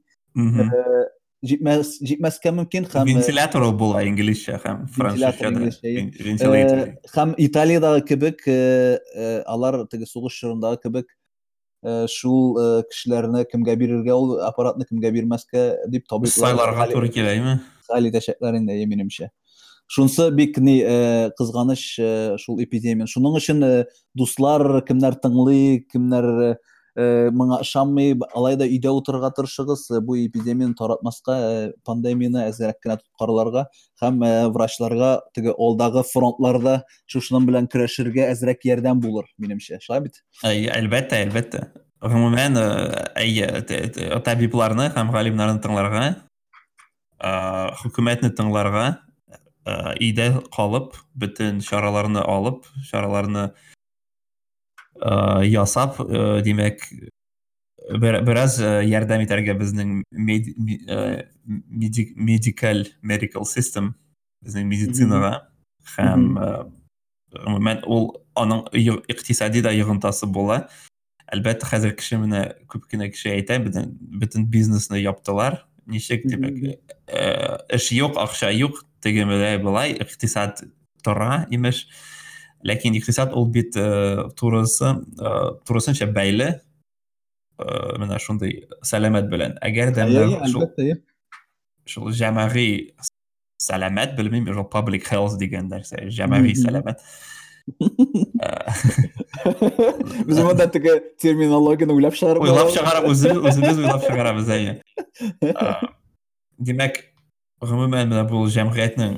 Инглизчә 4.10 4.58
һәм 4.60 4.82
Вентилятор 4.92 5.40
французча 5.40 5.52
инглизчә, 5.52 5.88
әйе. 5.88 6.02
да 6.12 6.26
вентилятор 6.26 6.82
Э, 6.84 6.96
һәм 7.14 7.34
Италиядагы 7.38 8.02
кебек 8.10 8.44
алар 9.48 9.86
теге 9.88 10.06
сугыш 10.06 10.40
чорындагы 10.42 10.82
кебек 10.84 11.08
шул 12.12 12.60
кешеләрне 12.92 13.46
кемгә 13.48 13.78
бирергә 13.80 14.16
ул 14.20 14.40
аппаратны 14.44 14.84
кемгә 14.90 15.14
бирмәскә 15.16 15.88
дип 15.88 16.10
табиблар 16.12 16.36
сайларга 16.36 16.90
туры 16.92 17.08
киләме 17.08 17.62
хәл 17.88 18.10
итәчәкләр 18.12 18.60
инде 18.60 18.76
минемчә 18.84 19.30
шунсы 19.88 20.30
бик 20.36 20.60
ни 20.60 20.82
кызганыч 21.40 21.86
шул 22.44 22.60
эпидемия 22.60 23.08
шуның 23.08 23.40
өчен 23.40 23.64
э, 23.64 23.86
дуслар 24.14 24.84
кемнәр 24.84 25.16
тыңлый 25.24 25.86
кемнәр 25.88 26.60
э, 27.00 27.30
моңа 27.32 27.62
ышанмый 27.64 28.14
алайда 28.36 28.68
өйдә 28.68 28.92
утырырга 28.92 29.32
тырышыгыз 29.38 29.86
э, 29.96 30.02
бу 30.04 30.18
эпидемияны 30.20 30.76
таратмаска 30.78 31.36
э, 31.40 31.72
пандемияны 31.88 32.44
әзрәк 32.50 32.82
кенә 32.84 33.00
тоткарларга 33.02 33.66
һәм 34.04 34.22
э, 34.28 34.32
врачларга 34.54 35.12
теге 35.36 35.56
алдагы 35.56 36.04
фронтларда 36.12 36.80
шушының 37.12 37.48
белән 37.50 37.70
көрәшергә 37.72 38.30
әзрәк 38.34 38.66
ярдәм 38.68 39.02
булыр 39.04 39.30
минемчә 39.40 39.82
шулай 39.84 40.08
бит? 40.08 40.24
Әйе 40.44 40.74
әлбәттә 40.76 41.24
әлбәттә. 41.26 41.68
Гомумән 42.00 42.56
әйе 43.20 43.50
табибларны 44.24 44.88
һәм 44.96 45.12
галимнарны 45.12 45.60
тыңларга 45.64 46.06
хөкүмәтне 47.82 48.32
тыңларга 48.38 48.86
өйдә 50.00 50.30
калып 50.56 50.96
бөтен 51.20 51.60
чараларны 51.66 52.22
алып 52.24 52.66
чараларны 52.90 53.50
э, 53.50 53.70
ясап 55.01 55.99
э, 56.01 56.41
димәк 56.47 56.85
бер- 58.01 58.23
бераз 58.25 58.61
э, 58.61 58.85
ярдәм 58.89 59.25
итәргә 59.27 59.57
безнең 59.59 60.03
меди- 60.13 60.55
ми- 60.57 60.81
э, 60.89 61.27
меди- 61.69 62.15
медикаль 62.17 62.87
medical 63.03 63.45
system 63.45 63.95
безнең 64.45 64.65
медицинага 64.71 65.49
һәм 65.97 66.39
э, 66.39 66.65
гомумән 67.35 67.83
ул 67.87 68.25
аның 68.37 68.69
йы- 68.73 69.03
икътисади 69.09 69.63
да 69.63 69.73
йогынтасы 69.75 70.27
була 70.31 70.69
әлбәттә 71.33 71.67
хәзер 71.67 71.95
кеше 71.99 72.17
менә 72.23 72.55
күп 72.71 72.87
кенә 72.91 73.11
кеше 73.11 73.35
әйтә 73.35 73.59
бөтен 73.65 73.93
бөтен 74.21 74.47
бизнесны 74.47 75.01
яптылар 75.03 75.65
ничек 75.87 76.25
димәк 76.25 76.79
э, 77.09 77.59
эш 77.69 77.91
юк 77.93 78.17
акча 78.17 78.51
юк 78.55 78.85
теге 79.03 79.25
беләй 79.29 79.59
болай 79.59 79.93
икътисад 79.93 80.63
тора 81.03 81.47
имеш 81.51 81.89
ләкин 82.65 82.95
икътисад 82.99 83.33
ул 83.37 83.47
бит 83.53 83.77
э, 83.77 84.29
турысы 84.39 84.95
э, 85.21 85.33
турысынча 85.69 86.07
бәйле 86.13 86.49
э, 87.59 87.67
менә 88.01 88.19
шундый 88.21 88.65
сәламәт 88.83 89.29
белән 89.33 89.59
әгәр 89.61 89.93
дә 89.97 90.07
Иә, 90.09 90.25
менә 90.25 90.39
иә, 90.39 90.49
шул- 90.53 90.65
әлбәттә, 90.65 90.89
иә. 90.89 90.97
шул 91.87 92.11
җәмәгый 92.17 92.95
сәламәт 93.61 94.17
белмим 94.17 94.49
шул 94.53 94.65
public 94.73 95.05
health 95.13 95.37
дигән 95.39 95.69
нәрсә 95.71 96.09
җәмәгый 96.09 96.55
Мгм. 96.57 96.65
сәламәт 96.67 96.99
Э, 98.45 98.69
Без 100.29 100.39
монда 100.39 100.67
теге 100.69 100.99
терминологияны 101.21 101.95
уйлап 101.95 102.15
чыгарып 102.15 102.43
уйлап 102.45 102.59
алабыз. 102.69 102.75
чыгарып 102.77 103.07
үзебез 103.09 103.57
үзебез 103.57 103.79
уйлап 103.79 104.03
чыгарабыз 104.05 104.51
әйе 104.53 104.75
Э, 105.41 105.75
димәк 106.61 106.99
гомумән 107.65 108.11
менә 108.13 108.25
бу 108.29 108.43
җәмгыятьнең 108.53 109.17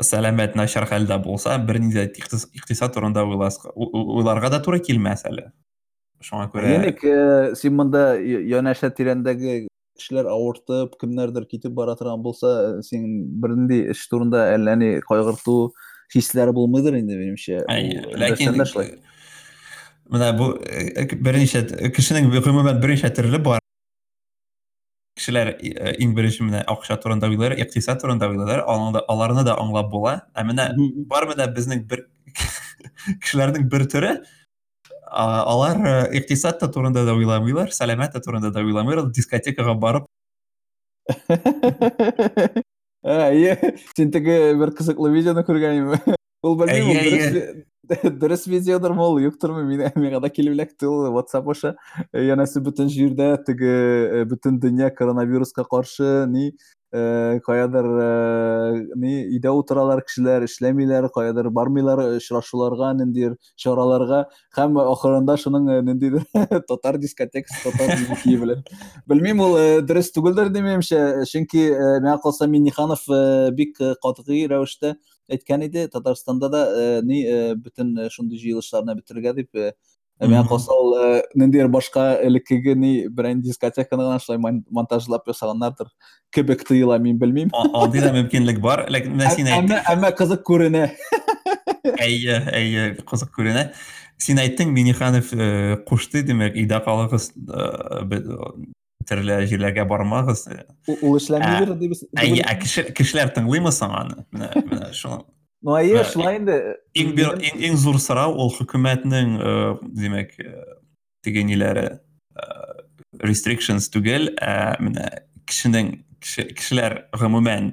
сәламәт 0.00 0.54
начар 0.56 0.86
хәлдә 0.88 1.18
булса 1.22 1.58
бернинди 1.58 2.06
икътис- 2.06 2.48
икътисад 2.54 2.94
турында 2.94 3.24
уйларга 3.24 4.50
да 4.50 4.60
туры 4.60 4.80
килмәс 4.80 5.24
әле 5.28 5.50
шуңа 6.22 6.50
күрә 6.52 6.72
Яник, 6.74 7.02
э, 7.04 7.54
син 7.54 7.74
монда 7.74 8.18
я- 8.18 8.60
янәшә 8.60 8.90
тирәндәге 8.90 9.68
кешеләр 9.98 10.26
авыртып, 10.30 10.96
кемнәрдер 10.98 11.46
китеп 11.46 11.72
бара 11.72 11.94
торган 11.96 12.22
булса, 12.22 12.78
э, 12.78 12.82
син 12.82 13.24
бернинди 13.40 13.90
эш 13.90 14.08
турында 14.08 14.54
әллә 14.56 14.76
ни 14.78 15.00
кайгырту 15.00 15.72
хисләре 16.12 16.52
булмыйдыр 16.52 16.98
инде 16.98 17.16
минемчә. 17.18 17.64
Ләкин 17.68 18.64
шулай. 18.66 18.98
менә 20.10 20.36
бу 20.38 20.56
э, 20.64 21.04
берничә 21.20 21.92
кешенең 21.94 22.30
гомумән 22.32 22.80
берничә 22.80 23.10
төрле 23.14 23.38
бар 23.38 23.60
кешеләр 25.18 25.52
э, 25.58 25.94
иң 26.02 26.14
беренче 26.16 26.46
менә 26.46 26.62
акча 26.70 26.96
турында 27.02 27.28
уйлар 27.30 27.56
икътисад 27.58 28.00
турында 28.02 28.30
уйлар 28.30 28.64
аларны 28.64 29.02
аларны 29.08 29.44
да 29.46 29.56
аңлап 29.60 29.90
була 29.92 30.14
ә 30.34 30.44
менә 30.46 30.70
Мгм. 30.76 31.06
бар 31.10 31.28
менә 31.30 31.48
безнең 31.54 31.84
бер 31.90 32.06
кешеләрнең 33.22 33.68
бер 33.70 33.86
төре 33.90 34.12
алар 35.10 35.76
э, 35.82 36.16
икътисад 36.20 36.60
та 36.60 36.70
турында 36.72 37.04
да 37.04 37.14
уйламыйлар 37.18 37.74
сәламәт 37.74 38.16
турында 38.24 38.52
да 38.54 38.64
уйламыйлар 38.64 39.10
дискотекага 39.10 39.74
барып 39.74 40.06
Әйе, 43.08 43.54
син 43.96 44.10
теге 44.12 44.54
бер 44.58 44.72
кызыклы 44.76 45.12
видеоны 45.14 45.44
күргәнме? 45.46 46.00
Ул 46.46 46.56
ул 47.92 47.96
Әйе, 47.96 48.10
дөрес 48.10 48.46
ви- 48.46 48.58
дөрес 48.58 48.66
видеодыр 48.66 48.92
ул, 48.92 49.18
юктырмы? 49.18 49.64
Мин 49.64 49.84
миңа 49.96 50.20
да 50.24 50.28
килеп 50.28 50.52
эләкте 50.52 50.88
ул 50.88 51.08
WhatsApp 51.14 51.50
аша. 51.50 51.76
Янәсе 52.12 52.60
бөтен 52.60 52.88
җирдә 52.88 53.44
теге 53.46 53.76
э, 54.22 54.24
бөтен 54.24 54.58
дөнья 54.60 54.90
коронавируска 54.90 55.64
каршы 55.64 56.26
ни 56.28 56.52
каядыр 56.90 57.84
ни 58.96 59.10
өйдә 59.36 59.50
утыралар 59.52 60.00
кешеләр, 60.00 60.46
эшләмиләр, 60.46 61.10
каядыр 61.12 61.50
бармыйлар 61.52 62.16
очрашуларга, 62.16 62.94
ниндидер 62.96 63.34
чараларга 63.60 64.22
һәм 64.56 64.80
ахырында 64.80 65.36
шуның 65.36 65.68
ниндидер 65.84 66.24
татар 66.70 66.96
дискотекасы, 66.96 67.60
татар 67.66 67.92
музыки 67.92 68.38
белән. 68.40 68.64
Белмим, 69.04 69.44
ул 69.44 69.84
дөрес 69.84 70.08
түгелдер 70.16 70.48
димәмчә, 70.48 71.26
чөнки 71.28 71.68
миңа 72.00 72.16
калса 72.24 72.48
Минниханов 72.48 73.04
э, 73.12 73.50
бик 73.52 73.76
катгый 73.76 74.46
рәвештә 74.48 74.96
әйткән 75.30 75.64
иде, 75.66 75.88
Татарстанда 75.88 76.48
да 76.48 76.62
ни 77.02 77.22
җыелышларны 78.40 78.94
бетергә 78.98 79.34
дип 79.36 79.54
э, 79.54 79.72
Миңа 80.20 80.40
Мгм. 80.42 80.48
калса 80.48 80.72
ул 80.74 80.96
э, 80.98 81.22
ниндидер 81.38 81.68
башка 81.68 82.18
элеккеге 82.26 82.74
ни 82.74 83.06
дискотеканы 83.42 84.02
гына 84.02 84.18
шулай 84.18 84.38
мон- 84.42 84.64
монтажлап 84.68 85.28
ясаганнардыр 85.28 85.86
кебек 86.32 86.64
тоела, 86.66 86.98
мин 86.98 87.18
белмим. 87.18 87.50
а- 87.52 87.84
андый 87.84 88.00
да 88.00 88.10
мөмкинлек 88.12 88.58
бар 88.60 88.88
ләкин 88.90 89.14
менә 89.14 89.30
син 89.36 89.46
Әмма 89.46 90.10
кызык 90.18 90.42
күренә. 90.42 90.90
әйе 92.02 92.42
әйе 92.52 92.96
кызык 93.06 93.30
күренә 93.30 93.70
син 94.18 94.38
әйттең 94.42 94.72
миниханов 94.74 95.30
кушты 95.86 96.24
демәк 96.26 96.56
өйдә 96.58 96.82
калыгыз 96.84 97.30
җирләргә 99.08 99.84
бармагыз 99.88 100.46
Ул- 100.88 100.98
Ул 101.02 101.16
эшләмидер 101.18 101.74
дип. 101.80 101.92
әйе 102.16 102.92
кешеләр 102.94 103.32
тыңлыймы 103.36 103.72
соң 103.72 103.94
аны 104.02 104.24
менә 104.32 104.50
менә 104.68 104.92
шуны 105.00 105.24
Ну 105.62 105.72
әйе, 105.74 106.04
шулай 106.06 106.36
инде. 106.38 106.76
иң 106.94 107.16
иң, 107.18 107.56
иң 107.70 107.76
зур 107.82 107.96
сорау 107.98 108.36
ул 108.38 108.52
хөкүмәтнең 108.54 109.32
димәк 109.98 110.36
теге 111.26 111.42
ниләре 111.42 111.98
restrictions 113.24 113.88
түгел 113.90 114.28
ә 114.38 114.76
менә 114.78 115.08
кешенең 115.50 115.96
кеше- 116.22 116.46
кешеләр 116.54 117.00
гомумән 117.18 117.72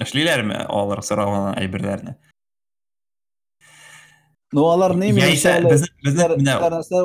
эшлиләрме 0.00 0.64
алар 0.68 1.02
сораган 1.06 1.52
әйберләрне 1.60 2.16
Ну 4.54 4.68
алар 4.70 4.94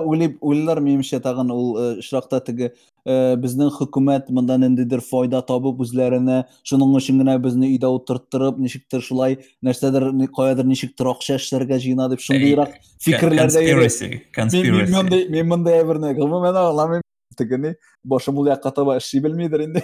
уйлап 0.05 0.35
уйлар 0.45 0.79
минемчә 0.85 1.19
тагын 1.23 1.49
ул 1.53 1.71
э, 1.79 1.87
очракта 2.03 2.41
э, 2.45 3.35
безнең 3.41 3.71
хөкүмәт 3.73 4.29
монда 4.29 4.59
ниндидер 4.61 5.01
файда 5.01 5.41
табып 5.47 5.81
үзләренә 5.81 6.43
шуның 6.69 6.93
өчен 6.99 7.23
генә 7.23 7.39
безне 7.41 7.71
өйдә 7.71 7.89
утырттырып 7.95 8.59
ничектер 8.61 9.01
шулай 9.01 9.39
нәрсәдер 9.65 10.11
каядыр 10.35 10.69
ничектер 10.69 11.09
акча 11.09 11.39
эшләргә 11.39 11.79
җыена 11.81 12.09
дип 12.13 12.21
шундыйрак 12.27 12.77
фикерләрдә 13.01 13.65
conspiracy 14.35 15.43
мондай 15.43 15.81
әйберне 15.81 16.13
гомумән 16.19 16.63
аңламыйм. 16.67 17.05
Башым 18.03 18.37
ул 18.39 18.47
якка 18.47 18.71
таба 18.71 18.97
эшли 18.99 19.21
белмидер 19.23 19.61
инде. 19.63 19.83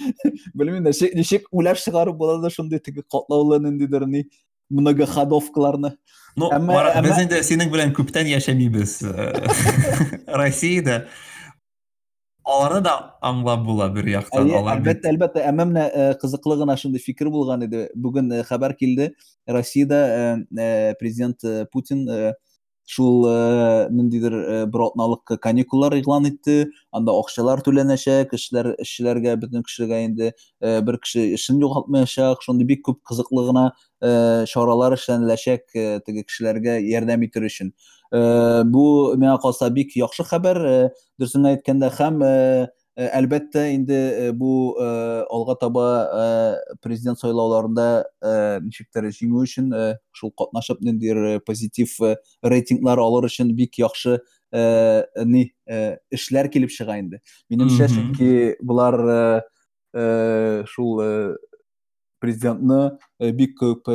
Белмим 0.54 0.84
ничек 0.84 1.14
ничек 1.14 1.48
уйлап 1.52 1.78
чыгарып 1.78 2.16
була 2.16 2.38
да 2.40 2.50
шундый 2.50 2.80
теге 2.80 3.02
катлаулы 3.02 3.60
ниндидер 3.60 4.06
ни 4.06 4.24
многоходовкаларны. 4.69 5.95
Ну, 6.35 6.49
Әмма- 6.51 6.73
Марат, 6.73 6.95
әмма- 6.97 7.07
без 7.09 7.21
инде 7.23 7.39
синең 7.47 7.69
белән 7.71 7.93
күптән 7.95 8.27
яшәмибез 8.27 9.01
э, 9.03 9.31
Россиядә. 10.27 11.05
Аларны 12.45 12.81
да 12.85 12.93
аңлап 13.25 13.63
була 13.65 13.87
бер 13.89 14.05
яктан. 14.05 14.45
Әйе, 14.45 14.57
Алар 14.59 14.81
бит- 14.81 14.99
әлбәттә, 15.01 15.09
әлбәттә. 15.13 15.45
Әмма 15.49 15.65
менә 15.65 15.85
э, 15.89 16.13
кызыклы 16.21 16.57
гына 16.59 16.75
шундый 16.77 17.01
фикер 17.01 17.29
булган 17.33 17.63
иде. 17.65 17.87
Бүген 17.95 18.29
э, 18.33 18.43
хәбәр 18.45 18.75
килде. 18.77 19.13
Россиядә 19.49 20.01
э, 20.05 20.45
э, 20.59 20.93
президент 20.99 21.43
э, 21.43 21.65
Путин 21.71 22.07
э, 22.09 22.33
шул 22.90 23.26
э, 23.28 23.88
ниндидер 23.94 24.34
э, 24.34 24.66
бер 24.66 24.82
атналык 24.88 25.36
каникуллар 25.40 25.94
игълан 25.98 26.26
итте. 26.26 26.70
Анда 26.90 27.14
акчалар 27.14 27.62
түләнәчәк, 27.62 28.32
кешеләр 28.32 28.72
эшчеләргә, 28.82 29.36
бөтен 29.38 29.62
кешеләргә 29.66 30.00
инде 30.08 30.32
э, 30.32 30.80
бер 30.82 30.98
кеше 30.98 31.28
эшен 31.36 31.60
югалтмаячак. 31.62 32.42
Шундый 32.42 32.66
бик 32.66 32.82
күп 32.88 32.98
кызыклы 33.06 33.46
гына 33.46 33.64
э, 34.02 34.44
чаралар 34.50 34.98
эшләнеләчәк 34.98 35.70
э, 35.74 35.86
теге 36.06 36.26
кешеләргә 36.26 36.80
ярдәм 36.82 37.26
итер 37.28 37.46
өчен. 37.46 37.72
Бу 38.10 38.82
миңа 39.14 39.36
калса 39.38 39.68
бик 39.70 39.94
яхшы 39.94 40.24
хәбәр. 40.26 40.58
Дөресен 41.20 41.46
әйткәндә 41.46 41.92
һәм 41.94 42.24
Әлбәттә 42.98 43.68
инде 43.70 44.32
бу 44.34 44.74
алга 44.80 45.54
таба 45.60 45.84
президент 46.82 47.20
сайлауларында 47.22 47.86
ничектер 48.64 49.06
җиңү 49.14 49.44
өчен 49.46 49.70
шул 50.12 50.32
катнашып 50.36 50.82
ниндидер 50.82 51.38
позитив 51.46 51.94
рейтинглар 52.42 52.98
алыр 52.98 53.28
өчен 53.30 53.54
бик 53.56 53.78
яхшы 53.78 54.18
ни 54.50 55.46
эшләр 56.10 56.50
килеп 56.50 56.74
чыга 56.74 56.98
инде. 56.98 57.22
Минемчә, 57.48 57.88
чөнки 57.94 58.58
булар 58.60 58.98
шул 60.74 61.00
президентны 62.20 62.98
бик 63.38 63.54
күп 63.62 63.86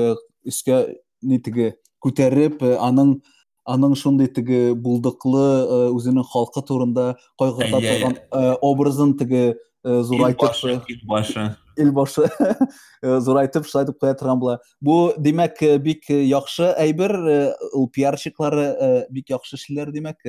өскә 0.47 0.85
ни 1.21 1.41
теге 1.43 1.73
күтәреп 1.99 2.63
аның 2.63 3.19
аның 3.65 3.95
шундый 3.97 4.29
теге 4.31 4.73
булдыклы 4.77 5.91
үзенең 5.95 6.25
халкы 6.31 6.63
турында 6.65 7.13
кайгырта 7.41 7.79
Әйе, 7.79 7.93
торган 7.93 8.17
э, 8.21 8.55
образын 8.61 9.15
э, 9.19 9.53
зурайтып 9.83 10.89
илбашы. 10.89 11.55
ил 11.77 11.91
башы 11.91 12.29
зурайтып 13.01 13.65
шулай 13.65 13.85
дип 13.85 13.99
куя 13.99 14.13
торган 14.13 14.39
була. 14.39 14.59
Бу 14.81 15.13
димәк 15.17 15.61
э, 15.61 15.77
бик 15.77 16.09
яхшы 16.09 16.71
әйбер, 16.77 17.15
ул 17.73 17.89
пиарщиклары 17.89 19.05
бик 19.09 19.29
яхшы 19.29 19.57
эшләр 19.57 19.91
димәк. 19.91 20.21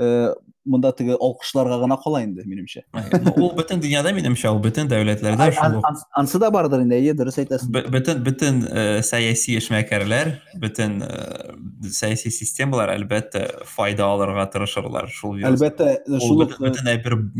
Э, 0.00 0.04
э, 0.04 0.34
Монда 0.66 0.90
теге 0.92 1.14
алкышларга 1.16 1.78
гына 1.80 1.96
кала 1.96 2.20
инде 2.22 2.42
минемчә. 2.44 2.82
Ну, 2.92 3.32
Ул 3.46 3.52
бөтен 3.56 3.80
дөньяда 3.80 4.12
минемчә, 4.12 4.50
ул 4.52 4.58
бөтен 4.60 4.90
дәүләтләрдә 4.90 5.40
Ай, 5.40 5.52
шул. 5.56 5.64
ан- 5.64 5.80
ан- 5.88 6.02
Ансы 6.20 6.38
да 6.38 6.50
бардыр 6.52 6.82
дөрес 7.16 7.38
әйтәсең. 7.40 7.70
Бö- 7.72 7.88
Бөтен 7.90 8.20
бөтен 8.22 8.58
э, 8.68 9.00
сәяси 9.02 9.56
эшмәкәрләр, 9.56 10.34
бөтен 10.60 11.00
э, 11.02 11.54
сәяси 11.88 12.30
системалар 12.30 12.92
әлбәттә 12.98 13.64
файда 13.64 14.04
алырга 14.12 14.44
тырышырлар 14.52 15.08
шул. 15.08 15.40
Әлбәттә, 15.40 15.96
Ул 16.12 16.20
шул 16.20 16.44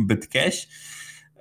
беткәч, 0.08 0.64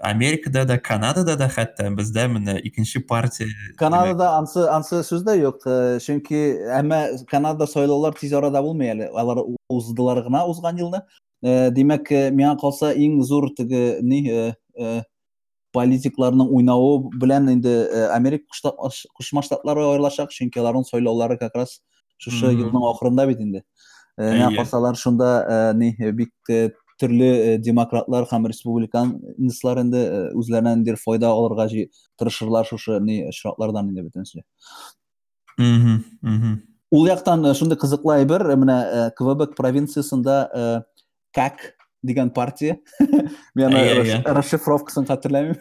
Америкада 0.02 0.66
да, 0.66 0.78
Канадада 0.80 1.36
да 1.36 1.50
хәтта 1.52 1.90
бездә 1.92 2.28
менә 2.32 2.56
икенче 2.64 3.02
партия 3.04 3.50
Канадада 3.78 4.30
ансы 4.38 4.64
ансы 4.72 5.02
сүз 5.04 5.26
дә 5.28 5.36
юк, 5.42 5.66
э, 5.68 6.00
чөнки 6.00 6.40
әмма 6.72 7.02
Канада 7.28 7.68
сайлаулар 7.68 8.16
тиз 8.16 8.34
арада 8.34 8.62
булмый 8.64 8.94
әле. 8.94 9.10
Алар 9.12 9.44
уздылар 9.70 10.24
гына 10.24 10.46
узган 10.48 10.80
елны. 10.80 11.04
Э, 11.44 11.70
Димәк, 11.76 12.12
э, 12.12 12.32
миңа 12.32 12.56
калса 12.60 12.94
иң 12.96 13.22
зур 13.24 13.50
теге 13.58 14.00
ни 14.02 14.24
политикларның 15.76 16.48
уйнавы 16.50 17.12
белән 17.20 17.52
инде 17.52 18.08
Америка 18.16 18.46
Кушма 19.14 19.44
Штатлары 19.44 19.84
аерылачак, 19.84 20.32
чөнки 20.32 20.58
аларның 20.58 20.88
сайлаулары 20.88 21.38
как 21.38 21.56
раз 21.56 21.82
шушы 22.18 22.54
елның 22.56 22.88
ахырында 22.90 23.28
бит 23.28 23.42
инде. 23.44 23.64
Миңа 24.18 24.56
калсалар 24.56 24.96
шунда 24.96 25.74
ни 25.76 25.92
бик 26.12 26.32
э, 27.02 27.58
демократлар 27.58 28.26
һәм 28.30 28.48
республиканецлар 28.52 29.82
инде 29.84 30.32
үзләренә 30.36 30.76
ниндидер 30.76 30.98
файда 30.98 31.32
алырга 31.32 31.68
тырышырлар 32.20 32.66
шушы 32.66 33.00
ни 33.00 33.22
очраклардан 33.30 33.90
инде 33.90 34.04
мгм. 35.58 36.62
Ул 36.92 37.06
яктан 37.08 37.44
шундый 37.54 37.78
кызыклы 37.78 38.24
әйбер, 38.24 38.50
э, 38.50 38.56
менә 38.56 39.12
Квебек 39.16 39.56
провинциясында 39.56 40.86
КАК 41.34 41.76
дигән 42.04 42.32
партия. 42.34 42.80
Әйе. 43.60 44.22
расшифровкасын 44.24 45.06
хәтерләмим. 45.06 45.58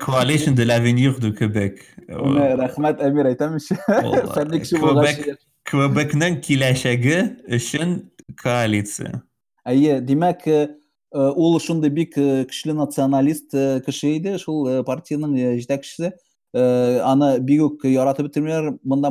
Coalition 0.00 0.54
de 0.54 0.64
l'avenir 0.64 1.18
du 1.20 1.32
Québec. 1.32 1.80
Уны 2.08 2.52
рәхмәт 2.60 3.00
Әмир 3.00 3.30
әйтәмеш. 3.32 3.70
Ул, 4.02 4.18
Фәнни 4.34 4.60
кеше 4.60 4.76
Quebec- 4.76 5.24
булгач. 5.24 5.38
Quebecның 5.70 6.40
киләчәге 6.44 7.18
өчен 7.48 8.10
коалиция. 8.36 9.22
Әйе, 9.62 10.00
димәк, 10.02 10.46
э, 10.50 10.74
э, 11.14 11.26
ул 11.38 11.58
шундый 11.62 11.90
бик 11.94 12.16
э, 12.18 12.44
көчле 12.50 12.74
националист 12.74 13.54
кеше 13.86 14.16
иде, 14.16 14.36
шул 14.42 14.66
партияның. 14.88 15.36
Э, 15.38 16.10
Аны 16.52 17.38
бик 17.40 17.62
үк 17.64 17.84
яратып 17.88 18.26
бетермиләр 18.28 18.74
монда 18.84 19.10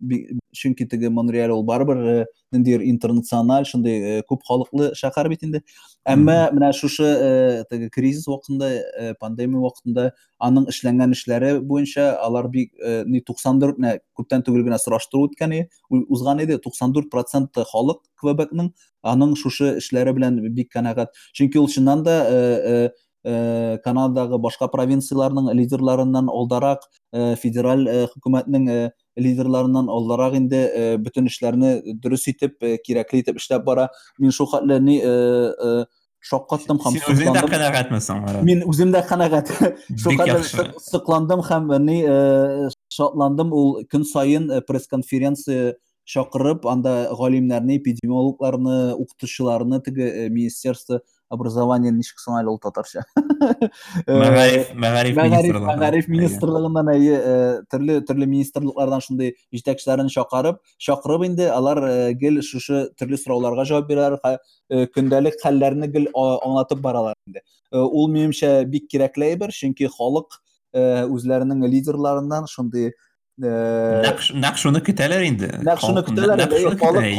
би- 0.00 0.38
чөнки 0.54 0.86
теге 0.86 1.08
Монреаль 1.10 1.50
ул 1.50 1.64
барыбер 1.64 2.26
ниндидер 2.52 2.82
интернациональ, 2.84 3.64
шундый 3.64 4.22
күп 4.28 4.42
халыклы 4.46 4.92
шәһәр 4.94 5.28
бит 5.28 5.42
инде. 5.42 5.62
Әмма 6.06 6.52
менә 6.52 6.72
шушы 6.72 7.64
теге 7.70 7.88
кризис 7.90 8.26
вакытында, 8.28 9.16
пандемия 9.18 9.58
вакытында 9.58 10.10
аның 10.38 10.68
эшләнгән 10.68 11.16
эшләре 11.16 11.60
буенча 11.60 12.12
алар 12.22 12.48
бик 12.48 12.72
ни 13.06 13.22
94 13.24 13.80
нә 13.80 13.98
күптән 14.14 14.44
түгел 14.46 14.62
генә 14.68 14.78
сораштыру 14.78 15.26
үткән 15.30 15.56
иде, 15.56 15.68
узган 15.90 16.44
иде. 16.44 16.60
94% 16.62 17.64
халык 17.72 18.04
Квебекның 18.22 18.70
аның 19.02 19.34
шушы 19.34 19.78
эшләре 19.80 20.12
белән 20.14 20.38
бик 20.54 20.70
канәгать. 20.70 21.10
Чөнки 21.34 21.58
ул 21.58 21.66
чыннан 21.66 22.04
да 22.06 22.92
э, 23.24 23.30
э, 23.32 23.78
Канададагы 23.84 24.38
башка 24.38 24.68
провинцияларның 24.68 25.52
лидерларыннан 25.54 26.28
алдарак, 26.28 26.88
э, 27.12 27.36
федераль 27.36 27.88
э, 27.88 28.06
хөкүмәтнең 28.12 28.92
лидерларыннан 29.16 29.88
алдарак 29.88 30.34
инде 30.34 30.98
бөтен 30.98 31.26
эшләрне 31.26 31.80
дөрес 31.94 32.28
итеп, 32.28 32.58
кирәкле 32.60 33.20
итеп 33.20 33.36
эшләп 33.36 33.64
бара. 33.64 33.88
Мин 34.18 34.32
шул 34.32 34.48
хәтле 34.52 34.80
ни 34.80 35.00
шаккаттым 36.22 36.78
һәм 36.78 36.96
Син 36.96 37.08
үзең 37.10 37.34
дә 37.34 37.42
канәгатьмесең? 37.50 38.20
Мин 38.46 38.62
үзем 38.70 38.92
дә 38.94 39.02
канәгать. 39.06 39.50
Шул 39.98 40.14
хәтле 40.20 40.68
сокландым 40.78 41.42
һәм 41.42 41.72
ни 41.82 41.98
шатландым. 42.92 43.52
Ул 43.52 43.82
көн 43.90 44.04
саен 44.08 44.50
э, 44.50 44.60
пресс-конференция 44.66 45.74
чакырып, 46.08 46.66
анда 46.66 47.08
галимнәрне, 47.14 47.78
эпидемиологларны, 47.78 48.94
укытучыларны 48.98 49.80
теге 49.86 50.28
министерство 50.30 51.00
соң 52.22 52.38
әле 52.40 52.52
ул 52.52 52.58
татарча? 52.62 53.04
Э, 54.06 54.14
Мәгариф, 54.14 54.72
мәгариф 54.78 55.16
Мәгариф, 55.18 56.08
әйе 56.92 57.16
э, 57.18 57.36
төрле 57.72 57.98
төрле 58.06 58.28
министрлыклардан 58.30 59.02
шундый 59.04 59.34
җитәкчеләрен 59.54 60.10
чакырып, 60.12 60.60
чакырып 60.78 61.26
инде 61.26 61.48
алар 61.50 61.82
э, 61.88 61.96
гел 62.18 62.40
шушы 62.46 62.84
төрле 62.98 63.18
сорауларга 63.18 63.66
җавап 63.68 63.88
бирәләр, 63.90 64.18
һә, 64.24 64.36
э, 64.70 64.86
көндәлек 64.94 65.40
хәлләрне 65.42 65.90
гел 65.92 66.08
аңлатып 66.14 66.82
баралар 66.84 67.16
инде. 67.26 67.42
Э, 67.72 67.80
Ул 67.82 68.10
минемчә 68.12 68.62
бик 68.68 68.88
кирәкле 68.92 69.32
әйбер, 69.32 69.54
чөнки 69.54 69.88
халык 69.90 70.38
э, 70.72 71.04
үзләренең 71.08 71.66
лидерларыннан 71.66 72.46
шундый 72.50 72.92
naq 73.38 74.56
shuni 74.62 74.80
kutalar 74.84 75.22
endi 75.22 75.48
naq 75.64 75.80
shuni 75.80 76.02
kutalar 76.04 76.38
endi 76.38 76.76
qolip 76.84 77.14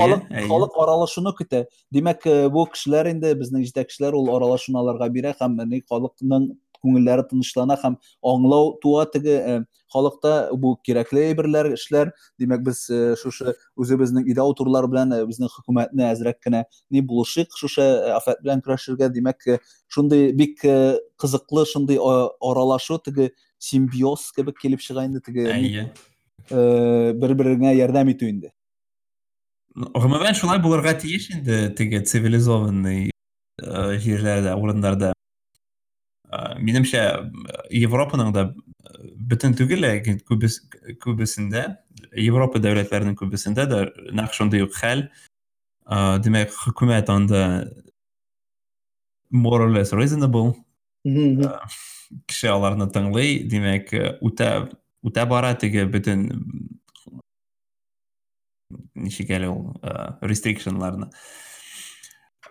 qolip 0.52 0.74
aralashuvni 0.84 1.34
kuta 1.40 1.66
demak 1.94 2.26
bu 2.56 2.66
kishilar 2.74 3.06
endi 3.14 3.34
bizning 3.40 3.64
ishdagilar 3.68 4.14
ul 4.14 4.28
aralashuvlarga 4.36 5.08
bera 5.16 5.34
ham 5.40 5.58
xalqning 5.90 6.54
ko'ngillari 6.84 7.24
tinchlana 7.30 7.78
ham 7.84 7.98
anglov 8.32 8.66
tuva 8.84 9.06
tigi 9.14 9.36
e, 9.52 9.56
xalqda 9.96 10.34
bu 10.64 10.76
kerakli 10.88 11.24
birlar 11.38 11.70
ishlar 11.78 12.12
demak 12.40 12.66
biz 12.68 12.80
shusha 13.22 13.54
o'zimizning 13.78 14.28
idao 14.34 14.54
turlar 14.60 14.90
bilan 14.92 15.16
bizning 15.30 15.52
hukumatni 15.56 16.06
azrakkina 16.10 16.66
ни 16.92 17.02
bo'lishik 17.12 17.56
шушы 17.62 17.88
afat 18.20 18.44
белән 18.44 18.62
көрәшергә. 18.66 19.14
demak 19.18 19.40
шундый 19.88 20.32
бик 20.32 20.60
кызыклы, 21.22 21.66
шундый 21.74 21.98
аралашу 22.50 23.00
tigi 23.06 23.32
симбиоз 23.64 24.28
кебек 24.36 24.60
килеп 24.60 24.84
чыга 24.84 25.06
инде 25.08 25.22
теге 25.24 25.48
ни, 25.48 25.70
Әйе. 25.70 25.86
э, 26.50 27.14
бер-береңә 27.16 27.74
ярдәм 27.78 28.12
итү 28.14 28.30
инде. 28.30 28.52
Гомумән 29.76 30.36
шулай 30.38 30.60
булырга 30.62 30.94
тиеш 31.00 31.30
инде 31.32 31.70
теге 31.78 32.04
цивилизованный 32.04 33.10
җирләрдә, 33.64 34.54
урыннарда. 34.60 35.14
Э, 36.30 36.60
Минемчә, 36.60 37.04
Европаның 37.72 38.34
да 38.36 38.50
бөтен 39.18 39.56
түгел, 39.58 39.86
ләкин 39.86 40.20
күбесендә, 40.28 41.64
Европа 42.20 42.60
дәүләтләренең 42.62 43.16
күбесендә 43.18 43.66
дә 43.70 43.80
нәкъ 44.14 44.36
шундый 44.38 44.66
ук 44.68 44.76
хәл. 44.78 45.08
Димәк, 46.24 46.54
хөкүмәт 46.56 47.10
анда 47.12 47.42
more 49.32 49.62
or 49.66 49.70
less 49.74 49.92
reasonable, 49.92 50.54
кеше 52.29 52.51
аларны 52.53 52.87
тыңлый, 52.93 53.43
димәк, 53.49 53.93
э, 53.95 54.13
үтә 54.25 54.51
үтә 55.07 55.25
бара 55.31 55.55
теге 55.55 55.87
бөтен 55.89 56.29
ничек 58.99 59.31
әле 59.33 59.49
ул 59.53 59.77
э, 59.83 59.93
restrictionларны. 60.29 61.09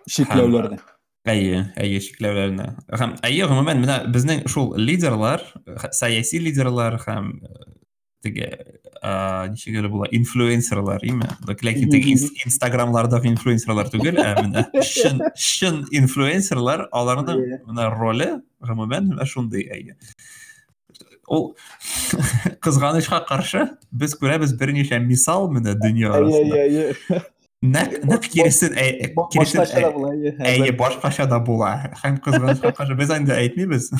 Шикләүләрне. 0.08 0.80
Әйе, 1.28 1.58
әйе, 1.76 1.98
шикләүләрне. 2.00 2.70
Һәм 2.88 3.16
әйе, 3.26 3.46
гомумән, 3.50 3.82
менә 3.84 3.98
безнең 4.14 4.46
шул 4.48 4.72
лидерлар, 4.80 5.42
х- 5.66 5.90
саяси 5.92 6.40
лидерлар 6.42 6.96
һәм 7.04 7.34
э, 7.44 7.66
теге 8.24 8.48
а, 8.91 8.91
ничек 9.52 9.76
әле 9.78 9.88
була, 9.88 10.08
инфлюенсерлар, 10.10 11.00
име? 11.06 11.28
Ләкин 11.46 11.90
теге 11.92 12.12
инс- 12.16 12.32
инстаграмлардагы 12.44 13.28
инфлюенсерлар 13.30 13.88
түгел, 13.92 14.18
ә 14.18 14.34
менә 14.42 14.64
чын, 14.82 15.20
чын 15.38 15.84
инфлюенсерлар, 15.94 16.88
аларның 16.92 17.30
Әйе. 17.36 17.60
менә 17.68 17.88
роле 17.94 18.28
гомумән 18.60 19.12
менә 19.14 19.26
шундый, 19.26 19.68
әйе. 19.70 19.94
Ул 21.28 21.54
кызганычка 22.64 23.20
каршы 23.28 23.66
без 23.92 24.14
күрәбез 24.18 24.54
берничә 24.58 24.98
мисал 25.04 25.50
менә 25.52 25.74
дөнья 25.78 26.08
Әйе, 26.08 26.22
арасында. 26.22 26.56
әйе, 26.56 26.86
әйе. 26.94 27.22
Нәкъ 27.62 28.00
нәкъ 28.06 28.28
киресен, 28.30 28.74
әй- 28.78 29.12
Ба- 29.14 29.26
киресен 29.32 29.60
Башкача 29.60 29.80
да 29.80 29.88
әй- 29.88 29.92
була, 29.94 30.12
әйе. 30.14 30.32
Әйе, 30.38 30.72
башкача 30.78 31.26
да 31.28 31.38
була. 31.42 31.70
Һәм 32.04 32.18
кызганычка 32.22 32.72
каршы 32.72 32.94
без 32.96 33.10
инде 33.10 33.34
әйтмибез. 33.34 33.90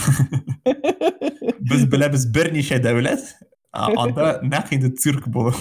Без 1.69 1.85
беләбез 1.91 2.25
берничә 2.33 2.79
дәүләт, 2.81 3.25
а 3.43 3.52
анда 3.74 4.40
нәкъ 4.46 4.76
инде 4.78 4.92
цирк 4.96 5.28
булыр. 5.28 5.58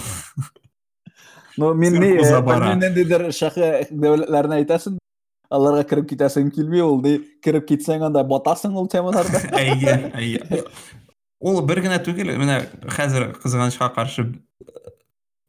Ну, 1.57 1.73
ниндидер 1.77 3.27
шәһәр 3.33 3.89
дәүләтләрне 3.91 4.61
әйтәсен, 4.61 4.97
аларга 5.53 5.83
кереп 5.89 6.07
китәсең 6.09 6.49
килми, 6.53 6.81
ул 6.81 7.01
ди, 7.03 7.17
кереп 7.45 7.67
китсәң 7.69 8.07
анда 8.09 8.23
батасың 8.25 8.73
ул 8.79 8.89
темаларда. 8.89 9.43
Әйе, 9.61 9.99
әйе. 10.17 10.63
Ул 11.43 11.61
бер 11.67 11.83
генә 11.85 11.99
түгел, 12.05 12.31
менә 12.39 12.63
хәзер 12.95 13.33
кызганычка 13.43 13.89
каршы 13.93 14.29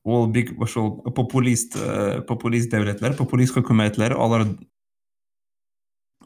ул 0.04 0.26
бик 0.28 0.52
шул 0.68 0.98
популист 1.16 1.78
э, 1.80 2.20
популист 2.28 2.72
дәүләтләр, 2.74 3.16
популист 3.16 3.56
хөкүмәтләр, 3.56 4.12
алар 4.20 4.44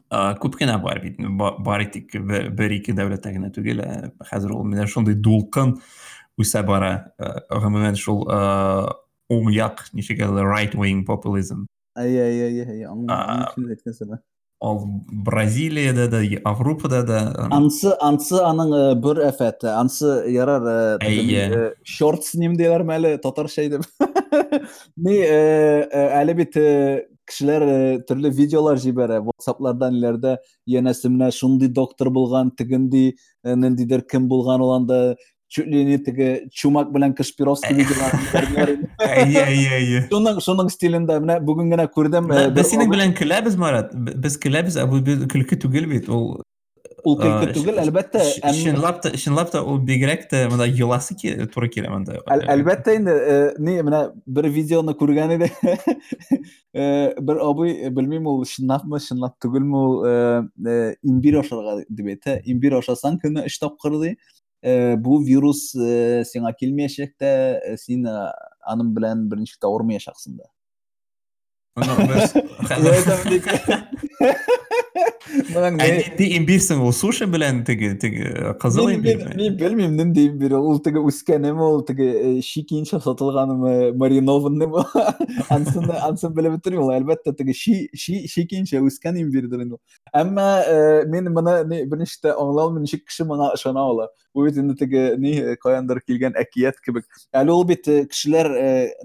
а, 0.09 0.33
күп 0.41 0.57
кенә 0.59 0.75
бар 0.83 0.99
бит. 1.03 1.19
Ба- 1.39 1.55
Бар 1.63 1.85
тик 1.93 2.11
бер 2.19 2.75
ике 2.75 2.95
дәүләттә 2.97 3.31
генә 3.35 3.51
түгел. 3.55 3.79
ә, 3.85 4.11
Хәзер 4.31 4.51
ул 4.57 4.65
менә 4.65 4.87
шундый 4.87 5.15
дулкын 5.15 5.77
үсә 6.39 6.63
бара. 6.67 7.11
Ә, 7.19 7.35
Гомумән 7.51 7.99
шул 7.99 8.25
ә, 8.31 8.39
уң 9.29 9.51
як, 9.53 9.85
ничек 9.93 10.23
әле 10.25 10.45
right 10.47 10.75
wing 10.77 11.05
populizm. 11.07 11.67
Әйе, 11.99 12.25
әйе, 12.25 12.49
әйе, 12.49 12.87
әйе. 12.87 14.19
Ал 14.59 14.81
Бразилиядә 15.23 16.09
дә, 16.11 16.19
Европада 16.35 16.99
да. 17.07 17.19
Ансы, 17.55 17.93
ансы 18.03 18.41
аның 18.43 18.73
э, 18.75 18.81
бер 18.99 19.21
афәт. 19.29 19.63
Ансы 19.71 20.09
ярар 20.33 20.65
э, 20.67 21.13
э, 21.39 21.61
short 21.87 22.27
сним 22.27 22.57
диләр 22.59 22.83
мәле 22.83 23.13
татарча 23.23 23.63
итеп. 23.69 23.87
Ни 25.05 25.15
э, 25.15 25.87
э, 25.87 26.03
әле 26.19 26.35
бит 26.35 26.59
э, 26.59 27.07
кешеләр 27.29 27.65
э, 27.69 27.79
төрле 28.09 28.33
видеолар 28.35 28.81
җибәрә 28.83 29.21
WhatsApp'лардан 29.29 29.95
иләрдә 29.95 30.35
янәсе 30.67 31.07
менә 31.13 31.31
шундый 31.35 31.71
доктор 31.71 32.11
булган 32.11 32.51
тегенди 32.51 33.13
э, 33.13 33.55
ниндидер 33.55 34.03
кем 34.03 34.27
булган 34.27 34.65
ул 34.65 34.73
анда 34.75 34.99
чумак 35.49 36.91
белән 36.93 37.15
кашпировский 37.17 37.75
видеоларын 37.79 38.85
әйе 38.99 39.43
әйе 39.45 39.71
әйе 39.79 40.03
шуның 40.11 40.39
шуның 40.45 40.69
стилендә 40.73 41.19
менә 41.23 41.39
бүген 41.45 41.73
генә 41.73 41.87
күрдем 41.93 42.29
э, 42.33 42.45
без 42.53 42.69
синең 42.69 42.91
белән 42.91 43.15
көләбез 43.17 43.57
марат. 43.59 43.95
Без 43.95 44.37
көләбез 44.41 44.77
ә 44.79 44.85
бу 44.89 45.01
көлке 45.01 45.59
түгел 45.59 45.89
бит 45.89 46.09
ул 46.09 46.39
ул 47.07 47.17
көлке 47.19 47.49
э, 47.49 47.53
түгел 47.55 47.79
әлбәттә 47.83 48.23
чынлап 48.59 49.01
та 49.03 49.11
чынлап 49.17 49.51
та 49.53 49.61
ул 49.63 49.79
бигрәк 49.85 50.27
тә 50.31 50.45
монда 50.51 50.67
еласы 50.67 51.15
туры 51.53 51.69
килә 51.71 51.91
монда. 51.93 52.19
Әл, 52.31 52.43
әлбәттә 52.55 52.95
инде 52.99 53.15
э, 53.15 53.37
ни 53.59 53.77
менә 53.85 54.01
бер 54.25 54.49
видеоны 54.53 54.95
күргән 54.99 55.37
иде. 55.37 55.51
Э, 56.69 57.15
бер 57.17 57.39
абый 57.41 57.71
э, 57.73 57.89
белмим 57.89 58.27
ул 58.29 58.43
чынлапмы 58.45 58.99
чынлап 59.01 59.39
түгелме 59.41 59.79
ул 59.79 60.03
э, 60.05 60.11
э, 60.69 60.75
имбирь 61.01 61.39
ашарга 61.39 61.79
дип 61.89 62.11
әйтә 62.13 62.35
имбирь 62.45 62.75
ашасаң 62.77 63.17
көненә 63.23 63.47
өч 63.49 63.57
тапкыр 63.57 63.95
ди. 64.03 64.11
Э, 64.61 64.95
бу 64.95 65.19
вирус 65.23 65.73
э, 65.75 66.23
сиңа 66.27 66.53
килмәячәк 66.57 67.15
тә 67.19 67.31
э, 67.59 67.77
син 67.77 68.07
э, 68.07 68.15
аның 68.67 68.93
белән 68.95 69.27
берничек 69.31 69.59
тә 69.61 69.67
авырмаячаксың 69.71 70.39
да 70.39 70.47
Не- 74.95 76.15
Ти 76.17 76.27
имбирсең 76.37 76.81
ул 76.81 76.93
суши 76.95 77.27
белән 77.29 77.61
теге 77.67 77.91
теге 78.01 78.53
кызыл 78.61 78.87
Мин 78.89 79.55
белмим 79.59 79.95
нинди 79.97 80.27
имбирь 80.29 80.55
ул. 80.57 80.79
Теге 80.83 81.01
үскәнеме 81.05 81.61
ул 81.61 81.83
теге 81.85 82.39
ши 82.45 82.63
кийинчә 82.67 82.99
сатылганымы 83.03 83.93
маринованныймы 83.99 84.83
ансын 85.53 85.89
ансын 85.99 86.33
белеп 86.33 86.57
бетермим 86.57 86.87
ул 86.87 86.93
әлбәттә 86.95 87.35
теге 87.37 87.53
ши 87.53 87.75
ши 87.93 88.23
ши 88.27 88.45
кийинчә 88.49 88.81
үскән 88.85 89.19
имбирдер 89.21 89.65
инде. 89.65 89.77
Әмма 90.15 90.47
мин 91.09 91.31
моны 91.33 91.59
тә 92.23 92.33
аңламыйм 92.33 92.83
ничек 92.85 93.05
кеше 93.07 93.27
моңа 93.29 93.53
ышана 93.55 93.85
ала. 93.85 94.09
Бу 94.33 94.45
бит 94.45 94.57
инде 94.57 94.75
теге 94.79 95.15
ни 95.17 95.35
каяндыр 95.61 96.01
килгән 96.01 96.33
әкият 96.39 96.81
кебек. 96.85 97.05
Әле 97.33 97.53
ул 97.53 97.65
бит 97.65 97.85
кешеләр 97.85 98.49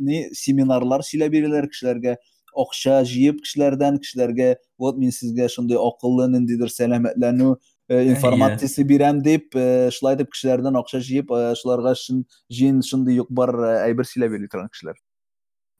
ни 0.01 0.25
семинарлар 0.33 1.05
сөйләп 1.05 1.33
бирәләр 1.35 1.68
кешеләргә 1.73 2.16
акча 2.58 3.02
җыеп 3.08 3.43
кешеләрдән 3.45 4.00
кешеләргә 4.04 4.56
вот 4.82 4.98
мин 4.98 5.12
сезгә 5.15 5.50
шундый 5.52 5.78
акыллы 5.80 6.28
ниндидер 6.34 6.72
сәламәтләнү 6.74 7.52
э, 7.89 8.02
информациясе 8.13 8.84
бирәм 8.84 9.22
дип 9.26 9.56
э, 9.56 9.89
шулай 9.95 10.17
дип 10.19 10.32
кешеләрдән 10.34 10.80
акча 10.80 11.02
җыеп 11.04 11.32
э, 11.32 11.54
шуларга 11.60 11.93
шун 11.95 12.26
җин 12.52 12.82
шундый 12.86 13.19
юк 13.22 13.30
бар 13.30 13.54
э, 13.54 13.76
әйбер 13.89 14.10
сөйләп 14.10 14.36
йөри 14.36 14.50
торган 14.52 14.72
кешеләр. 14.74 14.98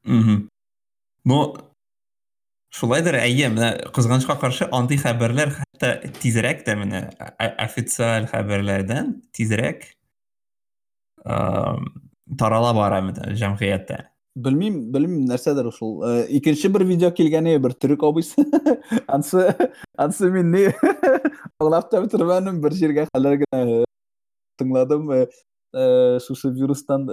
Мгм. 0.06 0.48
Ну, 1.30 1.40
шулайдыр, 2.74 3.20
әйе, 3.20 3.50
менә 3.52 3.72
кызганычка 3.96 4.38
каршы 4.40 4.70
андый 4.72 5.00
хәбәрләр 5.02 5.56
хәтта 5.58 6.12
тизрәк 6.22 6.64
тә 6.68 6.78
менә 6.80 7.10
о- 7.18 7.56
официаль 7.66 8.30
хәбәрләрдән 8.32 9.16
тизрәк 9.36 9.90
ам, 11.26 11.90
тарала 12.40 12.74
бара 12.78 13.02
менә 13.04 13.34
җәмгыятьтә. 14.35 14.43
Белмим, 14.43 14.91
белмим 14.93 15.27
нәрсәдер 15.29 15.71
шул. 15.73 16.03
Э, 16.05 16.27
Икенче 16.29 16.69
бер 16.69 16.85
видео 16.85 17.11
килгәне 17.11 17.59
бер 17.59 17.73
төрек 17.75 18.03
абыйсы. 18.03 18.35
Ансы 19.07 19.55
ансы 19.97 20.31
мин 20.31 20.51
ни 20.51 20.65
аңлап 21.61 21.91
та 21.91 22.01
җиргә 22.73 23.07
хәлләр 23.15 23.45
генә 23.45 23.61
э, 23.63 23.85
тыңладым. 24.59 25.11
э, 25.75 26.19
Шушы 26.21 26.51
вирустан 26.51 27.07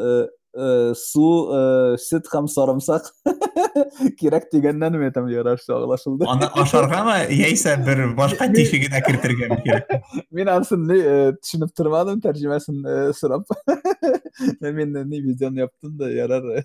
э, 0.50 0.50
э, 0.57 0.94
су, 0.96 1.26
э, 1.52 1.96
сөт 2.00 2.29
һәм 2.33 2.46
сарымсак 2.48 3.09
кирәк 4.20 4.46
дигәннән 4.52 4.96
мен 4.96 5.11
әйтәм 5.11 5.29
ярашты 5.31 5.74
аңлашылды. 5.76 6.26
Аны 6.33 6.48
ашаргамы, 6.62 7.16
яисә 7.35 7.76
бер 7.85 8.14
башка 8.16 8.48
тишегенә 8.52 9.02
кертергәме 9.05 9.59
кирәк? 9.64 9.96
Мин 10.33 10.48
ансын 10.48 10.87
ни 10.88 10.96
э, 11.00 11.33
төшенеп 11.42 11.74
тормадым 11.76 12.22
тәрҗемәсен 12.24 12.81
э, 12.87 13.12
сорап. 13.16 13.44
Мин 14.61 14.92
ни 15.09 15.20
видеоны 15.24 15.66
яптым 15.66 15.96
да 16.00 16.09
ярар 16.12 16.64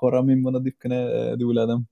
карамыйм 0.00 0.42
моны 0.42 0.60
дип 0.64 0.76
кенә 0.82 0.98
э, 1.06 1.36
дип 1.38 1.46
уйладым. 1.46 1.86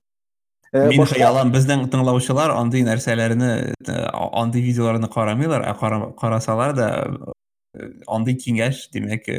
Э, 0.73 0.89
Мин 0.89 0.99
башка- 0.99 1.15
хыялам, 1.15 1.51
безнең 1.55 1.87
тыңлаучылар 1.93 2.51
андый 2.59 2.83
нәрсәләрне, 2.83 3.51
э, 3.87 3.97
андый 4.11 4.61
видеоларны 4.65 5.07
карамыйлар, 5.07 5.63
ә 5.63 5.75
кара- 5.79 6.11
карасалар 6.19 6.73
да 6.75 6.89
э, 7.75 7.91
андый 8.07 8.35
киңәш, 8.35 8.89
димәк, 8.91 9.29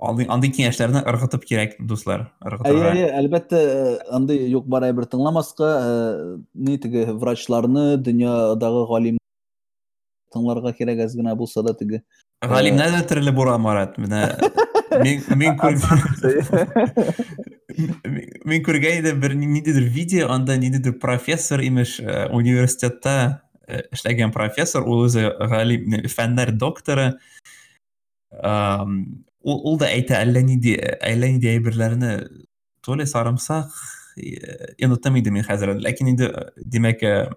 э, 0.00 0.06
андый 0.10 0.26
андый 0.32 0.52
киңәшләрне 0.56 1.04
ыргытып 1.04 1.44
кирәк, 1.44 1.76
дуслар, 1.80 2.30
Әйе, 2.40 2.50
ыргытырга. 2.50 2.90
әйе, 2.94 3.12
әлбәттә, 3.20 3.60
э, 3.60 3.96
андый 4.10 4.44
юк 4.50 4.66
бар 4.66 4.88
әйбер 4.90 5.08
тыңламаска, 5.10 5.70
э, 5.80 6.38
ни 6.54 6.78
теге 6.78 7.06
врачларны, 7.12 7.96
дөньядагы 7.96 8.86
галим 8.88 9.20
тыңларга 10.34 10.72
кирәк 10.76 11.04
әз 11.06 11.16
генә 11.18 11.34
булса 11.36 11.62
да 11.66 11.74
теге. 11.74 12.02
Галимнәр 12.40 12.94
дә 12.94 13.02
төрле 13.08 13.32
бура 13.36 13.58
Марат. 13.58 13.98
Менә 14.00 14.38
мин 15.04 15.22
мин 15.36 15.56
күр 15.60 15.76
мин 18.48 18.64
күргән 18.66 19.00
идем 19.02 19.20
бер 19.22 19.34
ниндидер 19.38 19.82
видео, 19.82 20.30
анда 20.32 20.56
ниндидер 20.56 20.98
профессор 20.98 21.60
имеш 21.60 21.98
э, 22.00 22.28
университетта 22.32 23.42
э, 23.66 23.82
эшләгән 23.92 24.32
профессор, 24.32 24.86
ул 24.86 25.04
үзе 25.06 25.28
галим, 25.38 25.88
не, 25.90 26.02
фәннәр 26.08 26.54
докторы. 26.56 27.12
Ам, 29.45 29.51
Ул 29.51 29.61
ул 29.69 29.75
да 29.77 29.91
әйтә 29.93 30.17
әллә 30.23 30.41
нинди 30.41 30.73
әллә 30.81 31.29
нинди 31.35 31.51
әйберләрне 31.51 32.13
то 32.81 32.95
ли 32.95 33.05
сарымсак, 33.05 33.69
э, 34.17 34.73
онытам 34.83 35.19
инде 35.19 35.29
мин 35.29 35.45
хәзер, 35.45 35.75
ләкин 35.85 36.09
инде 36.13 36.29
э, 36.31 36.45
димәк 36.57 37.03
э, 37.03 37.29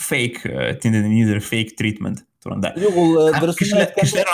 фейк, 0.00 0.46
э, 0.46 0.78
тинде 0.80 1.02
ниндидер 1.02 1.40
фейк 1.40 1.74
treatment. 1.78 2.24
Турында. 2.42 2.72
Юк, 2.78 2.96
ул 2.96 3.18
э, 3.18 3.32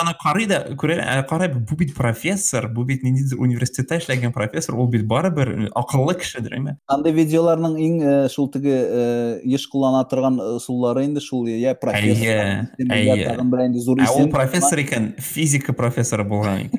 аны 0.01 0.15
карый 0.21 0.47
да, 0.51 0.61
күрә, 0.79 0.99
ә, 1.01 1.23
карай, 1.29 1.51
бу 1.53 1.77
бит 1.79 1.95
профессор, 1.97 2.69
бу 2.69 2.85
бит 2.85 3.03
ниндидер 3.03 3.41
университетта 3.41 3.99
эшләгән 3.99 4.33
профессор, 4.33 4.77
ул 4.77 4.89
бит 4.93 5.07
барыбер 5.09 5.51
э, 5.51 5.69
акыллы 5.75 6.15
кешедер, 6.21 6.57
әйме? 6.59 6.77
андый 6.91 7.15
видеоларның 7.17 7.77
иң 7.87 7.99
э, 8.03 8.15
шул 8.33 8.51
э, 8.55 9.41
еш 9.45 9.67
куллана 9.73 10.05
торган 10.09 10.39
ысуллары 10.59 11.07
инде 11.09 11.21
шул 11.25 11.47
я 11.49 11.75
профессор, 11.75 12.71
тагын 12.79 13.67
инде 13.69 13.81
зур 13.81 14.03
исем. 14.05 14.31
профессор 14.31 14.85
икән, 14.85 15.15
физика 15.19 15.73
профессоры 15.73 16.25
икән. 16.25 16.71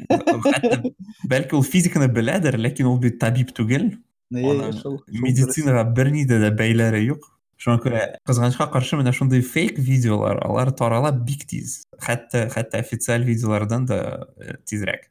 Хәтта 0.45 0.81
бәлки 1.27 1.55
ул 1.57 1.63
физиканы 1.63 2.07
беләдер, 2.11 2.59
ләкин 2.61 2.91
ул 2.91 2.99
бит 2.99 3.19
табиб 3.19 3.53
түгел. 3.55 3.91
Медицинаға 4.33 5.85
берни 5.95 6.25
дә 6.25 6.49
бәйләре 6.57 7.03
юк. 7.05 7.35
Шуңа 7.64 7.76
күрә 7.85 8.02
кызганычка 8.24 8.66
каршы 8.72 8.96
менә 8.96 9.12
шундый 9.12 9.42
фейк 9.44 9.76
видеолар, 9.78 10.38
алар 10.46 10.70
тарала 10.72 11.11
бик 11.12 11.42
тиз. 11.44 11.83
Хәтта 12.00 12.46
хәтта 12.54 12.80
официаль 12.80 13.26
видеолардан 13.28 13.85
да 13.85 13.98
э, 14.40 14.54
тизрәк. 14.64 15.11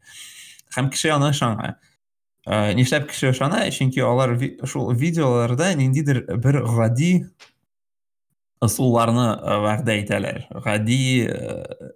Һәм 0.74 0.90
кеше 0.90 1.12
аны 1.14 1.30
ышана. 1.30 1.76
Э, 2.48 2.74
Нишләп 2.74 3.06
кеше 3.12 3.30
ышана? 3.36 3.62
Чөнки 3.70 4.02
алар 4.02 4.34
ви- 4.34 4.56
шул 4.66 4.90
видеоларда 4.98 5.76
ниндидер 5.78 6.24
бер 6.42 6.64
гади 6.66 7.28
ысулларны 8.66 9.28
э, 9.38 9.60
вәгъдә 9.68 10.00
итәләр. 10.02 10.42
Гади 10.66 11.30
э, 11.30 11.94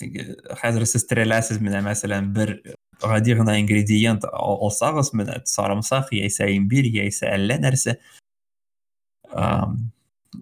теге 0.00 0.38
хәзер 0.62 0.88
сез 0.88 1.04
тереләсез 1.04 1.60
менә 1.60 1.84
мәсәлән 1.84 2.32
бер 2.32 2.56
гади 3.02 3.36
гына 3.36 3.58
ингредиент 3.60 4.24
ал- 4.24 4.56
алсагыз 4.64 5.12
менә 5.12 5.42
сарымсак 5.44 6.14
яисә 6.16 6.48
имбирь 6.56 6.88
яисә 6.88 7.28
әллә 7.36 7.60
нәрсә 7.60 7.98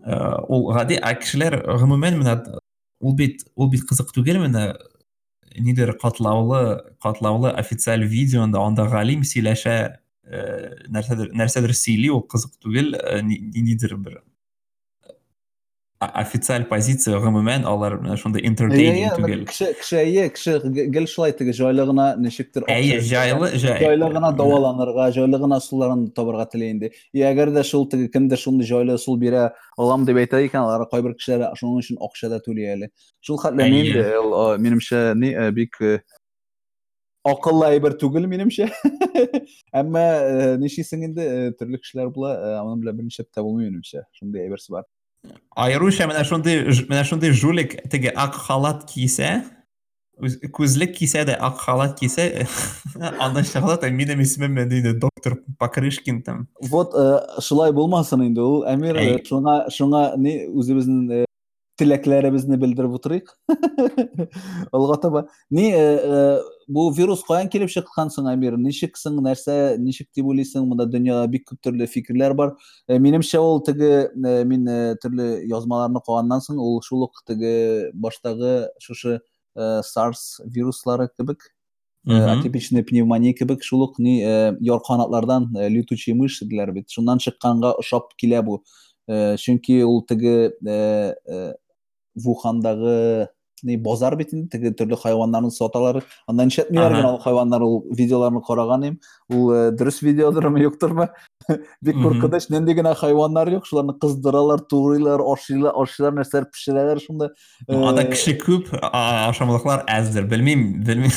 Э, 0.04 0.18
ул 0.50 0.72
гади 0.74 0.98
ә 1.00 1.14
кешеләр 1.20 1.60
гомумән 1.80 2.20
менә 2.20 2.36
ул 3.00 3.16
бит 3.16 3.46
ул 3.56 3.70
бит 3.72 3.86
кызык 3.88 4.12
түгел 4.16 4.42
менә 4.44 4.66
нидер 5.58 5.94
катлаулы 6.02 6.82
катлаулы 7.04 7.52
официаль 7.52 8.04
видеонда 8.06 8.60
анда 8.60 8.88
галим 8.92 9.24
сөйләшә 9.24 9.76
э, 10.26 10.40
нәрсәдер 10.92 11.32
нәрсәдер 11.34 11.74
сөйли 11.78 12.12
ул 12.12 12.26
кызык 12.28 12.58
түгел 12.64 12.96
э, 13.00 13.22
ни- 13.24 13.40
ниндидер 13.56 13.96
бер 13.98 14.20
о- 14.20 14.24
официаль 16.00 16.66
позиция 16.68 17.20
гомумән 17.24 17.64
алар 17.66 17.96
менә 18.02 18.18
шундай 18.20 18.42
Әйе, 18.44 18.50
entertaining 18.52 18.98
әйе, 19.00 19.12
түгел 19.16 19.44
кеше 19.48 19.68
кеше 19.80 19.98
әйе, 20.02 20.26
кеше 20.36 20.56
гел 20.92 21.06
шулай 21.08 21.32
теге 21.32 21.54
җайлы 21.56 21.86
гына 21.88 22.08
ничектер 22.20 22.66
әйе 22.68 22.98
акча- 23.00 23.08
җайлы 23.14 23.50
җай- 23.56 23.80
җайлы 23.80 24.10
гына 24.12 24.32
дәваланырга, 24.36 25.06
җайлы 25.16 25.40
гына 25.40 25.60
суларын 25.64 26.12
табарга 26.12 26.48
инде. 26.54 26.92
И 27.14 27.20
әгәр 27.24 27.54
дә 27.56 27.64
шул 27.64 27.88
теге 27.90 28.10
кемдер 28.12 28.38
шундый 28.38 28.68
җайлы 28.68 28.98
сул 29.00 29.18
бирә 29.18 29.52
алам 29.78 30.06
дип 30.06 30.18
әйтә 30.18 30.44
икән, 30.46 30.68
алар 30.68 30.86
кайбер 30.92 31.16
кешеләр 31.16 31.56
шуның 31.56 31.80
өчен 31.80 31.98
акча 32.02 32.30
да 32.30 32.40
түли 32.40 32.68
әле. 32.68 32.90
Шул 33.22 33.38
хәтле 33.38 33.64
Әйе. 33.64 34.20
а, 34.20 34.58
минемчә 34.58 35.16
ни 35.16 35.32
э, 35.32 35.52
бик 35.52 35.80
э, 35.82 36.02
акыллы 37.24 37.72
әйбер 37.72 37.96
түгел 37.98 38.28
минемчә. 38.28 38.68
Әмма 39.74 40.04
э, 40.04 40.58
нишисең 40.60 41.06
инде 41.08 41.24
э, 41.24 41.52
төрле 41.58 41.80
кешеләр 41.80 42.12
була, 42.12 42.36
э, 42.36 42.54
аның 42.60 42.84
белән 42.84 43.00
берничә 43.00 43.24
тә 43.32 43.42
булмый 43.42 43.70
минемчә. 43.72 44.04
Шундый 44.12 44.44
әйберсе 44.44 44.72
бар. 44.76 44.84
Айруча 45.56 46.08
менә 46.10 46.24
шундый 46.28 46.72
ж- 46.72 46.86
менә 46.90 47.04
шундый 47.08 47.32
жулик 47.32 47.78
теге 47.90 48.12
ак 48.16 48.36
халат 48.36 48.84
кийсә, 48.92 49.44
Үз- 50.16 50.40
күзлек 50.56 50.94
кисә 50.96 51.26
дә 51.28 51.36
ак 51.40 51.58
халат 51.60 51.98
кисә 52.00 52.48
андан 53.20 53.44
чыгыла 53.44 53.76
да 53.82 53.90
минем 53.90 54.22
исемем 54.22 54.58
инде 54.60 54.94
доктор 54.94 55.40
покрышкин 55.60 56.22
там. 56.24 56.48
Вот 56.62 56.94
э, 56.96 57.20
шулай 57.42 57.72
булмасын 57.74 58.24
инде 58.24 58.40
ул. 58.42 58.64
Әмир 58.64 58.96
э, 58.96 59.18
шуңа 59.28 59.66
шуңа 59.76 60.16
ни 60.18 60.46
үзебезнең 60.48 61.25
э, 61.76 61.80
теләкләребезне 61.80 62.58
белдереп 62.58 62.94
утырыйк. 62.96 63.32
Алга 64.72 64.98
таба 65.02 65.28
ни 65.50 65.72
э, 65.72 65.78
э, 65.78 66.42
бу 66.68 66.90
вирус 66.92 67.24
каян 67.24 67.50
килеп 67.50 67.70
чыккан 67.70 68.10
соң 68.10 68.30
Әмир? 68.32 68.58
Ничек 68.58 68.98
соң 68.98 69.20
нәрсә, 69.24 69.78
ничек 69.78 70.08
дип 70.16 70.26
уйлыйсың? 70.26 70.68
Монда 70.70 70.86
дөньяда 70.86 71.28
бик 71.32 71.50
күп 71.50 71.60
төрле 71.62 71.88
фикерләр 71.88 72.34
бар. 72.34 72.56
Э, 72.88 72.98
Минемчә 73.00 73.40
ул 73.40 73.62
теге 73.66 74.10
э, 74.12 74.44
мин 74.46 74.68
э, 74.68 74.96
төрле 75.02 75.44
язмаларны 75.50 76.00
куганнан 76.06 76.42
соң 76.42 76.62
ул 76.64 76.82
шул 76.86 77.04
ук 77.10 77.24
теге 77.28 77.92
баштагы 77.94 78.70
шушы 78.80 79.20
SARS 79.56 80.42
вируслары 80.44 81.08
кебек 81.18 81.46
атипичный 82.06 82.84
пневмония 82.84 83.34
кебек 83.34 83.64
шул 83.64 83.84
ук 83.84 84.00
ни 84.00 84.20
э, 84.22 84.56
яр 84.60 84.82
канатлардан 84.84 85.48
летучий 85.54 86.14
мышь 86.14 86.42
диләр 86.42 86.74
бит 86.76 86.90
шуннан 86.90 87.20
чыкканга 87.24 87.72
ошап 87.80 88.12
килә 88.20 88.44
бу 88.44 88.64
чөнки 89.08 89.80
ул 89.86 90.04
теге 90.04 90.52
вухандагы 92.16 93.28
ни 93.64 93.78
базар 93.78 94.16
бит 94.16 94.34
инде 94.34 94.50
теге 94.52 94.72
төрле 94.72 94.98
хайваннарны 95.00 95.50
саталар. 95.50 96.04
Андан 96.28 96.50
нишәтмиләр 96.52 96.92
Ага. 96.92 96.96
генә 97.02 97.12
ул 97.14 97.20
хайваннар 97.24 97.64
ул 97.64 97.86
видеоларны 97.98 98.42
караган 98.46 98.84
идем 98.84 99.00
ул 99.32 99.52
э, 99.54 99.72
дөрес 99.72 100.02
видеодырмы 100.04 100.60
юктырмы 100.62 101.08
бик 101.82 101.96
Мгм. 101.96 102.04
куркыныч 102.04 102.50
нинди 102.50 102.76
генә 102.78 102.94
хайваннар 102.96 103.50
юк 103.54 103.66
шуларны 103.66 103.94
кыздыралар 103.98 104.60
тугрыйлар 104.60 105.22
ашыйлар 105.24 105.74
ашыйлар 105.82 106.14
нәрсәләр 106.20 106.46
пешерәләр 106.52 107.00
шунда. 107.02 107.32
Анда 107.70 108.04
Э, 108.04 108.12
кеше 108.12 108.36
күп 108.38 108.70
а- 108.82 109.30
ашамлыклар 109.32 109.86
әздер 109.88 110.28
белмим 110.28 110.84
белмим 110.84 111.12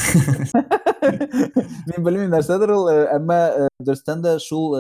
Мин 1.03 2.05
белмим 2.05 2.31
нәрсәдер 2.35 2.71
ул, 2.75 2.89
э, 2.89 3.07
әмма 3.19 3.39
э, 3.51 3.69
дөрестән 3.81 4.23
дә 4.25 4.39
шул 4.41 4.75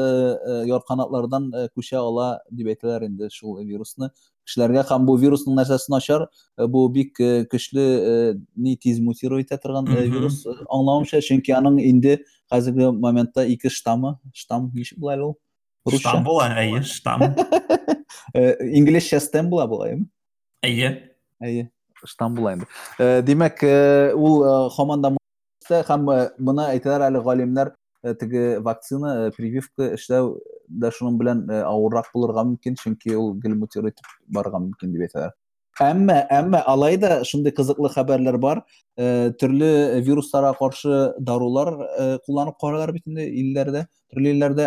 ярканатлардан 0.68 1.50
күчә 1.76 1.98
ала 2.00 2.38
дип 2.50 2.68
әйтәләр 2.74 3.07
инде 3.09 3.28
шул 3.33 3.59
вирусны. 3.64 4.11
Кешеләргә 4.48 4.84
һәм 4.88 5.04
бу 5.08 5.16
вирусның 5.20 5.58
нәрсәсе 5.58 5.92
начар 5.92 6.24
э, 6.24 6.66
бу 6.66 6.87
бик 6.92 7.20
э, 7.20 7.44
көчле 7.50 7.84
э, 7.84 8.34
ни 8.56 8.76
тиз 8.80 9.00
мутируй 9.04 9.44
итә 9.44 9.61
торган 9.61 9.88
вирус 9.92 10.44
аңлавымча 10.48 11.20
чөнки 11.24 11.52
аның 11.52 11.78
инде 11.84 12.18
хәзерге 12.50 12.90
моментта 12.92 13.44
ике 13.44 13.68
штаммы. 13.68 14.16
Штамм 14.34 14.70
ничек 14.74 14.98
була 14.98 15.18
ул? 15.20 15.37
Русча. 15.84 16.08
Штам 16.08 16.24
була 16.24 16.48
әйе 16.56 16.82
штам 16.82 17.28
Э, 18.34 18.56
инглизчә 18.76 19.20
стем 19.24 19.48
була 19.48 19.66
бугаймы 19.68 20.08
әйе. 20.64 20.90
Әйе, 21.40 21.68
штам 22.04 22.34
була 22.37 22.56
инде. 22.56 22.66
Димәк, 23.24 23.62
ул 24.16 24.42
һаман 24.74 25.04
да 25.04 25.12
һәм 25.88 26.08
моны 26.38 26.66
әйтәләр 26.74 27.06
әле 27.08 27.22
галимнәр. 27.24 27.72
Э, 28.02 28.14
теге 28.14 28.61
вакцина, 28.61 29.28
э, 29.28 29.30
прививка 29.37 29.92
эшләү 29.96 30.38
дә 30.68 30.90
шуның 30.94 31.18
белән 31.20 31.44
э, 31.50 31.61
авыррак 31.66 32.11
булырга 32.14 32.44
мөмкин, 32.44 32.78
чөнки 32.80 33.14
ул 33.16 33.34
гел 33.42 33.54
мутир 33.58 33.88
итеп 33.90 34.08
барырга 34.28 34.61
мөмкин 34.64 34.92
дип 34.94 35.06
әйтәләр. 35.08 35.37
Әмма, 35.78 36.16
әмма 36.34 36.64
алай 36.66 36.96
да 36.98 37.20
шундый 37.24 37.52
кызыклы 37.54 37.87
хәбәрләр 37.94 38.38
бар. 38.42 38.64
Төрле 38.98 40.00
вирустарга 40.02 40.50
каршы 40.58 41.12
дарулар 41.22 41.70
кулланып 42.26 42.56
каралар 42.58 42.90
бит 42.96 43.06
инде 43.06 43.28
илләрдә, 43.30 43.84
төрле 44.11 44.32
илләрдә 44.34 44.66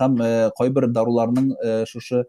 һәм 0.00 0.18
кайбер 0.58 0.88
даруларның 0.90 1.52
шушы 1.86 2.24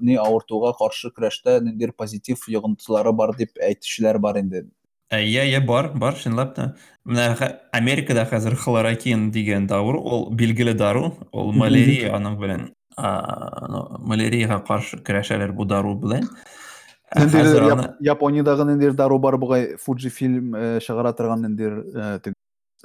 ни 0.00 0.16
авыртуга 0.16 0.72
каршы 0.78 1.12
көрәштә 1.12 1.58
ниндидер 1.60 1.92
позитив 1.92 2.48
йогынтылары 2.48 3.12
бар 3.12 3.36
дип 3.36 3.60
әйтүчеләр 3.60 4.18
бар 4.24 4.40
инде. 4.40 4.64
Әйе 5.10 5.40
әйе 5.46 5.60
бар 5.66 5.92
бар 5.96 6.14
чынлап 6.14 6.54
та 6.54 6.74
хә- 7.06 7.54
америкада 7.72 8.26
хәзер 8.28 8.56
хлорокин 8.60 9.30
дигән 9.32 9.66
дауыр 9.66 9.96
ул 9.96 10.28
билгеле 10.36 10.74
дару 10.74 11.12
Мгм. 11.32 11.58
малярия 11.58 12.12
аның 12.16 12.36
белән 12.38 12.68
а, 12.96 13.66
ну, 13.68 13.82
маляриягә 14.04 14.64
каршы 14.66 14.98
көрәшәләр 15.02 15.52
бу 15.52 15.64
дару 15.64 15.94
белән 15.94 16.28
Ә, 17.08 17.22
Ниндидер 17.24 17.40
хәзер 17.40 17.62
Яп- 17.64 17.72
аны 17.78 17.94
Япониядагы 18.04 18.64
ниндидер 18.68 18.92
дару 18.92 19.18
бар 19.18 19.38
бугай 19.38 19.76
Fujifilm 19.80 20.52
э, 20.54 20.80
чыгара 20.80 21.14
торган 21.14 21.40
э, 21.56 22.18
тег- 22.20 22.34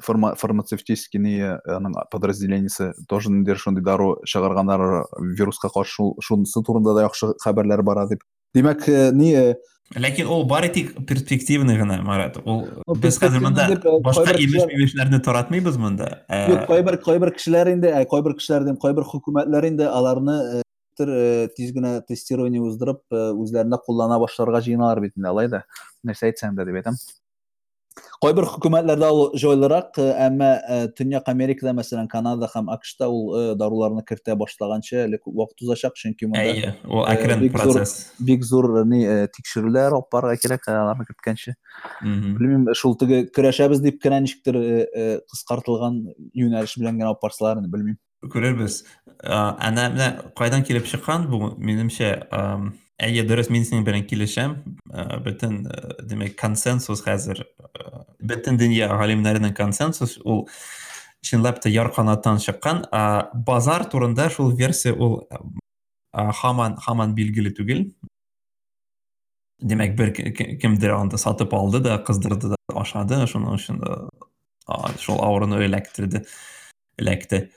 фарма- 0.02 0.36
фармацевтический 0.38 1.20
э, 1.42 1.58
аның 1.68 1.92
подразделениесе 2.10 2.94
тоже 3.10 3.28
шундый 3.58 3.84
дару 3.84 4.22
чыгарганнар 4.26 5.04
вируска 5.20 5.68
каршы 5.68 5.92
шул- 6.00 6.16
шунысы 6.24 6.64
турында 6.64 6.94
да 6.96 7.02
яхшы 7.10 7.34
хәбәрләр 7.44 7.84
бара 7.84 8.08
дип. 8.08 8.22
Димәк, 8.56 8.88
э, 8.88 9.12
ни 9.12 9.34
э, 9.36 9.56
ләкин 9.96 10.28
ул 10.28 10.46
бары 10.50 10.70
тик 10.74 10.94
перспективный 11.06 11.78
гына 11.78 12.02
марат 12.02 12.38
дип, 13.70 13.86
э, 13.86 14.00
башка 14.02 14.26
кайбер 14.26 14.42
имеш 14.42 14.54
кешеләр- 14.64 14.74
мимешләрне 14.74 15.20
таратмыйбыз 15.20 15.78
монда 15.78 16.26
Ә, 16.30 16.66
кайбер 16.68 16.98
кайбер 16.98 17.32
кешеләр 17.32 17.74
инде, 17.74 17.92
ә, 17.94 18.06
кешеләр 18.36 18.66
дим, 18.66 18.78
кайбер 18.78 19.04
хөкүмәтләр 19.04 19.68
инде 19.68 19.86
аларны 19.86 20.62
тиз 21.58 21.72
генә 21.74 22.02
тестирование 22.06 22.62
уздырып, 22.62 23.02
э, 23.12 23.32
үзләренә 23.34 23.80
куллана 23.86 24.20
башларга 24.20 24.62
җыеналар 24.62 25.02
бит 25.02 25.14
инде, 25.18 25.28
алай 25.30 25.48
да. 25.48 25.64
Әйтсәң 26.06 26.56
дә 26.56 26.66
Кайбер 28.24 28.48
хөкүмәтләрдә 28.48 29.10
ул 29.14 29.34
җайлырак, 29.38 29.98
э, 30.00 30.06
әмма 30.26 30.50
э, 30.64 30.78
Төньяк 30.98 31.28
Америкада, 31.30 31.74
мәсәлән, 31.78 32.08
Канада 32.10 32.48
һәм 32.54 32.72
АКШта 32.74 33.10
ул 33.12 33.34
э, 33.36 33.42
даруларны 33.60 34.04
кертә 34.08 34.38
башлаганча 34.40 35.04
әле 35.04 35.20
күп 35.22 35.36
вакыт 35.42 35.66
узачак, 35.66 35.98
чөнки 36.00 36.30
монда 36.32 36.74
ул 36.88 37.04
әкрен 37.10 37.44
процесс. 37.54 38.14
бик 38.20 38.46
зур 38.48 38.86
ни 38.88 39.04
тикшерүләр 39.36 39.98
алып 40.00 40.10
барырга 40.12 40.40
кирәк 40.42 40.70
аларны 40.72 41.06
керткәнче. 41.10 41.58
Белмим, 42.02 42.70
шул 42.74 42.98
теге 42.98 43.26
көрәшәбез 43.28 43.84
дип 43.84 44.02
кенә 44.02 44.24
ничектер 44.24 44.58
кыскартылган 45.30 46.02
юнәлеш 46.34 46.78
белән 46.80 46.98
генә 46.98 47.12
алып 47.12 47.22
барсалар, 47.28 47.62
белмим. 47.68 48.00
күрербез 48.24 48.86
Ә, 49.24 49.56
әнә 49.70 49.88
менә 49.94 50.08
кайдан 50.36 50.66
килеп 50.68 50.88
чыккан 50.90 51.30
бу 51.32 51.54
минемчә 51.56 52.10
әйе 53.00 53.24
дөрес 53.28 53.50
мин 53.54 53.64
синең 53.64 53.86
белән 53.88 54.04
килешәм. 54.08 54.58
Ә, 54.92 55.20
бөтен 55.24 55.62
демәк 56.10 56.36
консенсус 56.40 57.04
хәзер 57.06 57.44
бөтен 58.24 58.58
дөнья 58.58 58.88
галимнәренең 58.92 59.54
консенсус 59.58 60.18
ул 60.24 60.48
чынлап 61.24 61.62
та 61.64 61.70
яр 61.70 61.92
канаттан 61.96 62.40
чыккан 62.44 62.84
Ә, 62.92 63.30
базар 63.34 63.86
турында 63.90 64.30
шул 64.30 64.52
версия 64.56 64.94
ул 64.94 65.28
ә, 65.32 65.40
һаман 66.42 66.78
һаман 66.86 67.14
билгеле 67.16 67.52
түгел 67.56 67.86
ки- 69.64 70.32
ки- 70.36 70.58
кемдер 70.60 70.92
аны 70.98 71.18
сатып 71.18 71.54
алды 71.54 71.80
да 71.80 71.98
кыздырды 72.00 72.50
да 72.52 72.58
ашады. 72.76 73.24
Шуның 73.28 73.58
а, 74.68 74.92
шул 75.00 75.22
авыруны 75.24 75.64
эләктерде 75.66 76.26
эләкте 77.00 77.50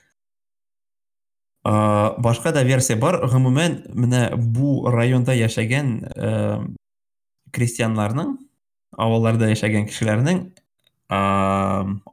Ә, 1.66 2.14
башка 2.22 2.52
да 2.54 2.62
версия 2.62 2.94
бар. 2.94 3.16
Гомумән 3.26 3.80
менә 3.90 4.36
бу 4.36 4.86
районда 4.86 5.34
яшәгән 5.34 5.88
ә, 6.14 6.62
крестьяннарның 7.50 8.36
авылларда 8.97 9.49
яшәгән 9.51 9.87
кешеләрнең 9.89 10.41
ә, 11.11 11.19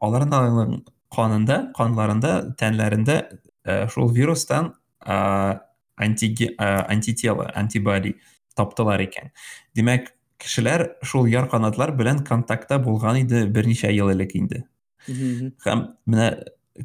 аларның 0.01 0.83
канында 1.15 1.73
канларында 1.77 2.33
тәннәрендә 2.61 3.19
ә, 3.65 3.89
шул 3.93 4.13
вирустан 4.13 4.73
ә, 5.05 5.61
антиге- 5.99 6.55
ә, 6.59 6.85
антитела 6.91 7.51
антибоди 7.55 8.15
таптылар 8.57 9.01
икән 9.07 9.33
димәк 9.75 10.13
кешеләр 10.39 10.97
шул 11.03 11.27
яр 11.27 11.49
канатлар 11.51 11.93
белән 11.97 12.23
контактта 12.25 12.79
булган 12.79 13.17
иде 13.25 13.47
берничә 13.47 13.91
ел 13.95 14.11
элек 14.15 14.35
инде 14.39 14.65
һәм 15.09 15.89
менә 16.07 16.29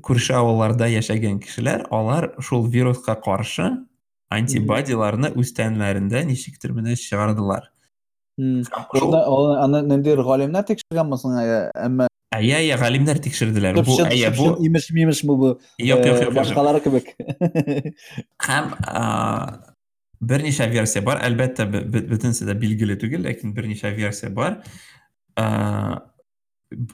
күрше 0.02 0.34
авылларда 0.34 0.88
яшәгән 0.90 1.40
кешеләр 1.44 1.86
алар 1.92 2.32
шул 2.42 2.68
вируска 2.68 3.16
каршы 3.16 3.68
антибодиларны 4.34 5.34
үз 5.38 5.54
тәннәрендә 5.54 6.24
ничектер 6.26 6.74
менә 6.74 6.96
чыгардылар 6.98 7.62
Һәм 7.62 7.70
шул- 7.70 7.77
Аны 8.40 9.58
аны 9.64 9.82
ниндидер 9.90 10.24
галимнәр 10.26 10.64
тикшергәнме 10.70 11.18
соң, 11.22 11.36
ә, 11.38 11.58
әмма 11.86 12.08
әйе 12.34 12.56
әйе 12.58 12.78
галимнәр 12.82 13.20
тикшерделәр 13.22 13.76
бу 13.78 13.84
Төпчен, 13.86 14.08
әйе 14.10 14.32
бу 14.34 14.48
төпчен, 14.48 14.66
имеш 14.70 14.88
мимеш 14.96 15.20
бу 15.30 15.36
бу 15.38 15.50
юк 15.78 16.00
э, 16.02 16.08
юк 16.08 16.08
юк, 16.08 16.24
юк 16.30 16.34
башкалары 16.40 16.82
кебек. 16.82 17.12
һәм 18.48 18.72
а, 18.88 19.04
берничә 20.22 20.66
версия 20.72 21.02
бар 21.06 21.22
әлбәттә 21.28 21.68
бе- 21.70 21.84
бе- 21.86 22.02
бөтенсе 22.10 22.48
дә 22.50 22.56
билгеле 22.58 22.98
түгел 22.98 23.22
ләкин 23.28 23.54
берничә 23.54 23.94
версия 23.96 24.30
бар 24.34 24.64
А, 25.38 26.02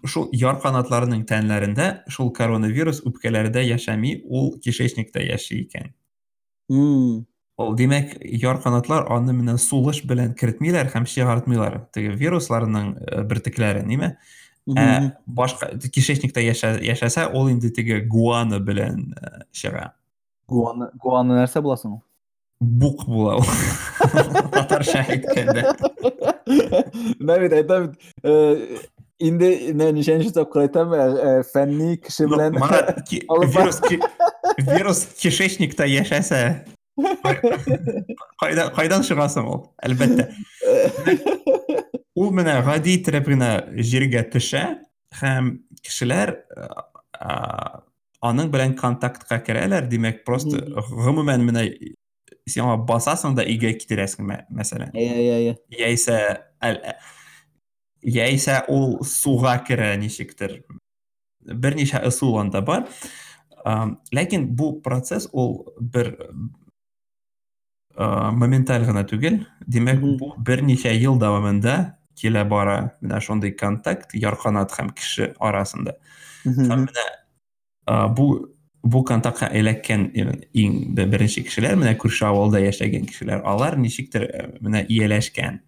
шул 0.07 0.27
яр 0.35 0.59
канатларының 0.63 1.23
тәннәрендә 1.27 1.87
шул 2.11 2.33
коронавирус 2.35 3.01
үпкәләрдә 3.07 3.63
яшәми 3.63 4.17
ул 4.27 4.53
кишечникта 4.59 5.23
яши 5.23 5.61
икән 5.63 5.93
М. 6.71 7.25
Ул 7.59 7.73
димәк 7.75 8.13
яр 8.23 8.61
канатлар 8.63 9.07
аны 9.11 9.33
менә 9.35 9.57
сулыш 9.59 10.03
белән 10.07 10.33
кертмиләр 10.39 10.87
һәм 10.93 11.03
чыгартмыйлар 11.11 11.81
теге 11.91 12.13
вирусларның 12.15 12.93
э, 13.03 13.23
бөртекләрен, 13.27 13.87
ниме? 13.89 14.13
Ә 14.69 15.11
башка 15.25 15.71
кишечникта 15.91 16.39
яшә, 16.45 16.75
яшәсә, 16.85 17.25
ул 17.35 17.49
инде 17.51 17.71
теге 17.73 17.99
гуана 18.07 18.59
белән 18.63 19.09
э, 19.17 19.41
чыга. 19.51 19.89
Гуаны 20.47 20.87
гуаны 21.03 21.35
нәрсә 21.41 21.59
була 21.65 21.75
соң? 21.81 21.97
ул? 21.97 22.03
Бук 22.61 23.03
була 23.07 23.37
ул. 23.41 23.51
Татарча 24.53 25.03
әйткәндә. 25.09 25.63
менә 27.19 27.37
бит 27.43 27.53
әйтәм 27.59 27.85
бит 27.89 28.09
э, 28.23 28.79
инде 29.19 29.49
менә 29.73 29.91
ничәнче 29.99 30.31
тапкыр 30.35 30.65
әйтәм 30.67 30.93
э, 30.95 31.43
фәнни 31.51 31.97
кеше 32.03 32.27
Ну, 32.27 32.35
белән 32.37 32.59
Марат, 32.59 33.03
ки- 33.09 33.23
Алып 33.27 33.53
бар. 33.53 33.67
вирус 33.67 33.79
ки- 33.83 33.99
вирус 34.71 35.03
кишечникта 35.19 35.87
яшәсә 35.89 36.43
кайдан 38.41 38.71
кайдан 38.75 39.03
чыгасың 39.07 39.45
ул 39.49 39.61
әлбәттә 39.85 40.25
ул 42.19 42.31
менә 42.35 42.57
гади 42.67 42.97
иттереп 42.99 43.29
генә 43.31 43.51
җиргә 43.79 44.25
төшә 44.33 44.63
һәм 45.21 45.53
кешеләр 45.85 46.33
а, 47.19 47.81
аның 48.25 48.49
белән 48.53 48.75
контактка 48.79 49.39
керәләр 49.45 49.87
димәк 49.91 50.23
просто 50.27 50.59
гомумән 50.91 51.45
менә 51.47 51.63
сиңа 52.49 52.75
басасың 52.89 53.35
да 53.37 53.45
өйгә 53.47 53.71
китерәсең 53.79 54.27
мә- 54.27 54.43
мәсәлән 54.51 54.91
Иә, 54.97 55.15
иә, 55.23 55.37
иә. 55.47 55.55
яисә 55.79 56.17
әл- 56.65 56.81
яисә 58.03 58.63
ул 58.73 58.99
суга 59.05 59.55
керә 59.67 59.93
ничектер 60.01 60.59
берничә 61.45 62.03
ысул 62.07 62.37
анда 62.41 62.61
бар 62.61 62.87
Ам, 63.65 63.97
ләкин 64.15 64.45
бу 64.55 64.79
процесс 64.81 65.27
ул 65.33 65.73
бер 65.79 66.13
а, 66.19 66.29
моменталь 67.97 68.85
гына 68.85 69.03
түгел 69.03 69.41
димәк 69.67 69.99
Мгм. 69.99 70.17
бу 70.17 70.33
берничә 70.37 70.93
ел 70.95 71.17
дәвамында 71.19 71.95
килә 72.15 72.45
бара 72.47 72.93
менә 73.01 73.19
шундый 73.21 73.51
контакт 73.51 74.13
ярканат 74.13 74.71
һәм 74.71 74.93
кеше 74.95 75.33
арасында 75.39 75.95
һәм 76.45 76.55
Мгм. 76.55 76.85
менә 76.87 77.05
а, 77.87 78.07
бу 78.07 78.47
бу 78.83 79.03
контактка 79.03 79.49
эләккән 79.51 80.05
э, 80.15 80.47
иң 80.55 80.93
бе- 80.95 81.05
беренче 81.05 81.43
кешеләр 81.43 81.75
менә 81.75 81.97
күрше 81.99 82.25
авылда 82.29 82.61
яшәгән 82.63 83.05
кешеләр 83.09 83.41
алар 83.43 83.75
ничектер 83.77 84.23
э, 84.23 84.45
менә 84.61 84.85
ияләшкән 84.87 85.59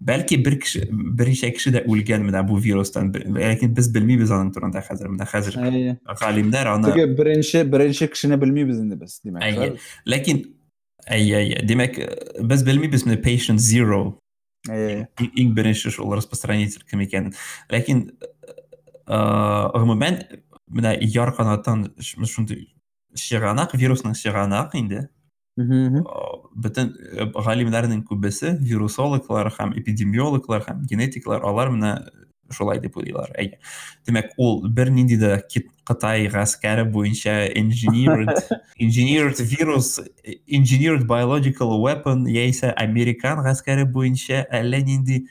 Мгм. 0.00 0.06
бәлки 0.06 0.36
бер 0.42 0.54
кеше 0.56 0.86
берничә 0.90 1.50
кеше 1.52 1.70
дә 1.74 1.82
үлгән 1.84 2.22
менә 2.24 2.40
бу 2.48 2.56
вирустан 2.56 3.10
бе- 3.12 3.20
ләкин 3.28 3.74
без 3.76 3.90
белмибез 3.92 4.30
аның 4.32 4.52
турында 4.54 4.80
хәзер 4.80 5.08
менә 5.12 5.26
хәзер 5.28 5.58
Иә, 5.60 5.70
иә. 5.70 5.96
галимнәр 6.20 6.66
аны 6.72 6.88
Теге 6.92 7.06
беренче 7.14 7.64
беренче 7.64 8.08
кешене 8.08 8.36
белмибез 8.38 8.78
инде 8.80 8.96
без, 8.96 9.20
димәк. 9.22 9.42
Әйе. 9.42 9.54
шулай 9.54 9.70
бит? 9.70 9.80
ләкин 10.06 10.40
әйе 11.06 11.36
әйе 11.36 11.66
демәк 11.68 11.98
э, 11.98 12.42
без 12.42 12.62
белмибез 12.64 13.04
менә 13.04 13.20
patient 13.22 13.60
zero 13.60 14.16
Әйе, 14.70 14.88
әйе. 14.88 15.08
иң- 15.20 15.34
иң 15.36 15.52
беренче 15.54 15.90
шул 15.90 16.14
распространитель 16.16 16.82
кем 16.90 17.00
икәнен 17.04 17.34
ләкин 17.70 18.06
э, 19.06 19.70
гомумән 19.76 20.22
менә 20.70 20.96
яр 21.02 21.32
канаттан 21.36 21.90
ш- 22.00 22.16
шундый 22.24 22.72
чыганак 23.14 23.74
вирусның 23.74 24.14
инде 25.57 25.63
Мгм, 25.63 25.85
мгм. 25.85 26.03
Э, 26.03 27.25
э, 27.97 28.03
күбесе 28.03 28.57
вирусологлар 28.59 29.53
һәм 29.55 29.77
эпидемиологлар 29.79 30.65
һәм 30.67 30.85
генетиклар 30.89 31.43
алар 31.43 31.69
менә 31.69 32.09
шулай 32.51 32.79
дип 32.79 32.97
уйлыйлар. 32.97 33.31
Әйе. 33.39 33.57
Демәк 34.07 34.35
ул 34.37 34.67
бер 34.69 34.89
нинди 34.89 35.17
дә 35.17 35.41
Кит- 35.49 35.71
кытай 35.85 36.27
гаскәре 36.27 36.83
буенча 36.85 37.47
engineered 37.55 38.29
engineered 38.81 39.39
virus 39.39 39.99
engineered 40.47 41.07
biological 41.07 41.79
weapon 41.81 42.25
яисә 42.29 42.73
американ 42.75 43.41
гаскәре 43.45 43.85
буенча 43.85 44.45
әллә 44.51 44.83
нинди 44.85 45.25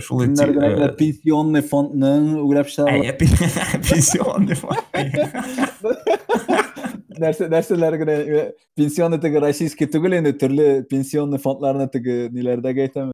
шул 0.00 0.22
Кемнәр 0.24 0.54
генә 0.56 0.68
әйтә, 0.70 0.88
пенсионный 0.98 1.62
фондның 1.68 2.34
уйлап 2.42 2.68
пенсионный 3.90 4.56
фонд 4.56 4.82
нәрсәләр 7.21 7.97
генә 8.01 8.15
э, 8.17 8.51
пенсионный 8.75 9.19
теге 9.19 9.39
российский 9.39 9.85
түгел 9.85 10.17
инде 10.19 10.33
төрле 10.33 10.83
пенсионный 10.89 11.39
фондларны 11.39 11.87
теге 11.93 12.29
ниләрдәге 12.33 12.87
әйтәм 12.87 13.11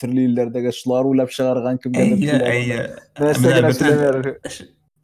төрле 0.00 0.24
илләрдәге 0.28 0.72
шулар 0.72 1.04
уйлап 1.06 1.30
чыгарган 1.30 1.78
кемгәдер 1.82 2.42
әйе 2.42 2.52
әйе 2.52 2.78
нәрсә 3.18 3.42
Менә 3.44 3.56
генә 3.56 3.70
бөтен- 3.70 3.90
сөйләнәләр. 3.90 4.30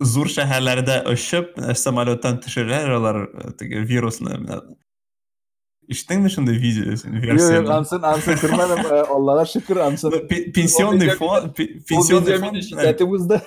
зур 0.02 0.26
шәһәрләрдә 0.34 0.96
очып 1.12 1.52
менә 1.58 1.74
самолеттан 1.76 2.38
төшерәләр 2.44 2.94
алар 2.98 3.18
э, 3.28 3.50
теге 3.58 3.82
вирусны 3.86 4.38
менә 4.38 4.60
ишеттеңме 5.92 6.30
шундый 6.30 6.56
видео 6.62 6.92
Юк, 6.94 7.04
юк, 7.04 7.24
версияны 7.26 7.68
ансын 7.74 8.04
ансын 8.06 8.38
күрмәдем. 8.40 8.80
э, 8.86 9.00
Аллага 9.12 9.44
шөкер, 9.50 9.80
ансын. 9.84 10.14
Пе- 10.30 10.46
пенсионный 10.54 11.08
видео- 11.10 11.18
фонд 11.18 11.54
пе- 11.56 11.66
Ул 11.74 11.82
пенсионный 11.88 12.38
видео 12.38 13.06
фонд 13.06 13.42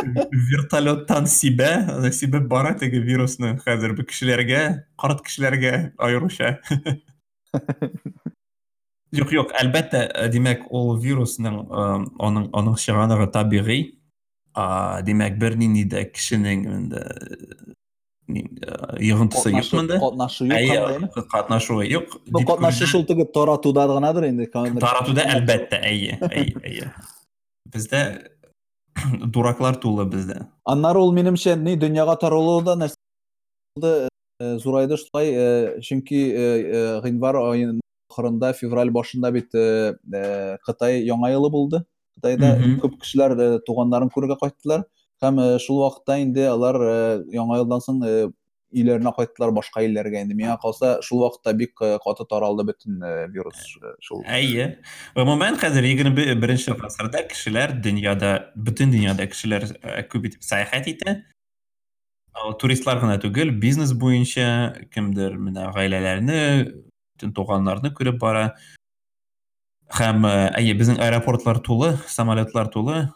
мине 0.00 0.12
менә 0.12 0.22
шикләтеп 0.22 0.32
узды. 0.32 0.46
вертолеттан 0.50 1.24
сибә 1.26 1.70
аны 1.96 2.12
сибеп 2.12 2.46
бара 2.48 2.74
теге 2.78 3.00
вирусны 3.00 3.56
хәзер 3.64 3.96
бу 3.96 4.02
кешеләргә 4.08 4.62
карт 4.98 5.22
кешеләргә 5.26 5.72
аеруча 5.98 6.58
юк 9.16 9.32
юк 9.32 9.52
әлбәттә 9.56 10.00
э, 10.12 10.28
димәк 10.32 10.66
ул 10.70 10.96
вирусның 11.00 11.60
э, 11.64 11.84
аның 12.20 12.50
аның 12.52 12.76
чыганыгы 12.80 13.30
табигый 13.32 13.92
А, 14.56 15.02
димәк 15.04 15.34
бер 15.36 15.52
нинди 15.60 15.82
дә 15.84 16.06
кешенең 16.08 16.62
инде 16.64 17.00
ни- 18.26 18.46
э, 18.64 18.96
йогынтысы 19.04 19.50
юк 19.52 19.66
монда 19.76 19.98
Катнашы 20.00 20.46
юк 20.46 20.54
Әйе, 20.56 20.78
кандай. 20.86 21.24
катнашуы 21.30 21.84
юк 21.90 22.14
Ну, 22.26 22.38
дип 22.40 22.48
катнашы 22.48 22.84
күрдем. 22.86 22.90
шул 22.92 23.04
теге 23.04 23.26
таратуда 23.26 23.84
гынадыр 23.86 24.24
инде. 24.30 24.46
таратуда 24.46 25.26
әлбәттә 25.34 25.82
әйе 25.84 26.16
әйе 26.30 26.54
әйе 26.64 26.88
бездә 27.68 28.00
дураклар 29.33 29.77
тулы 29.81 30.05
бездә 30.05 30.47
Аннары 30.65 31.01
ул 31.01 31.13
минемчә 31.15 31.55
ни 31.57 31.75
дөньяга 31.75 32.15
таралуы 32.21 32.63
да 32.65 34.09
э, 34.41 34.57
зурайды 34.57 34.97
шулай, 34.97 35.79
чөнки 35.85 36.19
гыйнвар 37.03 37.37
аеның 37.39 37.79
ахырында, 38.11 38.51
февраль 38.53 38.91
башында 38.91 39.31
бит 39.31 39.51
Кытай 40.65 41.03
яңа 41.05 41.31
елы 41.31 41.49
булды. 41.49 41.83
Кытайда 42.17 42.57
күп 42.83 42.99
кешеләр 43.01 43.61
туганнарын 43.65 44.11
күрергә 44.11 44.37
кайттылар 44.41 44.83
һәм 45.23 45.39
шул 45.63 45.83
вакытта 45.85 46.17
инде 46.19 46.47
алар 46.49 46.77
яңа 47.31 47.61
елдан 47.61 47.83
соң 47.85 48.01
өйләренә 48.76 49.12
кайттылар 49.16 49.52
башка 49.54 49.82
илләргә 49.86 50.22
инде. 50.24 50.34
Миңа 50.36 50.56
калса 50.60 50.96
шул 51.02 51.22
вакытта 51.24 51.54
бик 51.56 51.80
э, 51.80 51.96
каты 52.02 52.26
таралды 52.28 52.66
бөтен 52.66 53.02
э, 53.02 53.26
вирус 53.32 53.60
э, 53.80 53.94
шул. 54.00 54.24
әйе 54.26 54.82
гомумән 55.16 55.58
хәзер 55.60 55.86
егерме 55.86 56.34
беренче 56.34 56.74
гасырда 56.78 57.22
кешеләр 57.30 57.76
дөньяда 57.82 58.52
бөтен 58.56 58.92
дөньяда 58.94 59.28
кешеләр 59.30 59.68
э, 59.80 60.02
күп 60.10 60.30
итеп 60.30 60.46
сәяхәт 60.46 60.90
итә 60.92 61.18
Ал 62.36 62.52
туристлар 62.60 62.98
гына 63.00 63.16
түгел 63.22 63.54
бизнес 63.62 63.94
буенча 63.96 64.76
кемдер 64.92 65.38
менә 65.40 65.70
гаиләләрне 65.72 66.40
бөтен 66.66 67.32
туганнарны 67.38 67.94
күреп 67.96 68.18
бара 68.20 68.50
һәм 69.94 70.26
э, 70.26 70.34
әйе 70.58 70.74
безнең 70.74 71.00
аэропортлар 71.00 71.62
тулы 71.64 71.94
самолетлар 72.10 72.68
тулы 72.74 73.06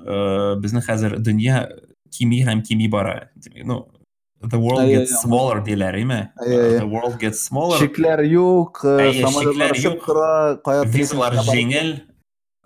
Э, 0.00 0.56
безнең 0.58 0.82
хәзер 0.86 1.18
дөнья 1.20 1.66
кими 2.12 2.40
һәм 2.46 2.62
кими 2.64 2.88
бара 2.90 3.30
Демәк, 3.36 3.66
ну 3.68 3.76
the 4.41 4.59
world 4.59 4.87
gets 4.87 5.21
smaller 5.21 5.61
Әйе, 5.61 6.29
әйе. 6.39 6.79
the 6.79 6.85
world 6.87 7.17
gets 7.19 7.39
smaller. 7.47 7.77
Кая 10.63 10.83
визалар 10.85 11.33
телефонга 11.33 11.41
барып- 11.41 11.55
жеңел 11.55 11.89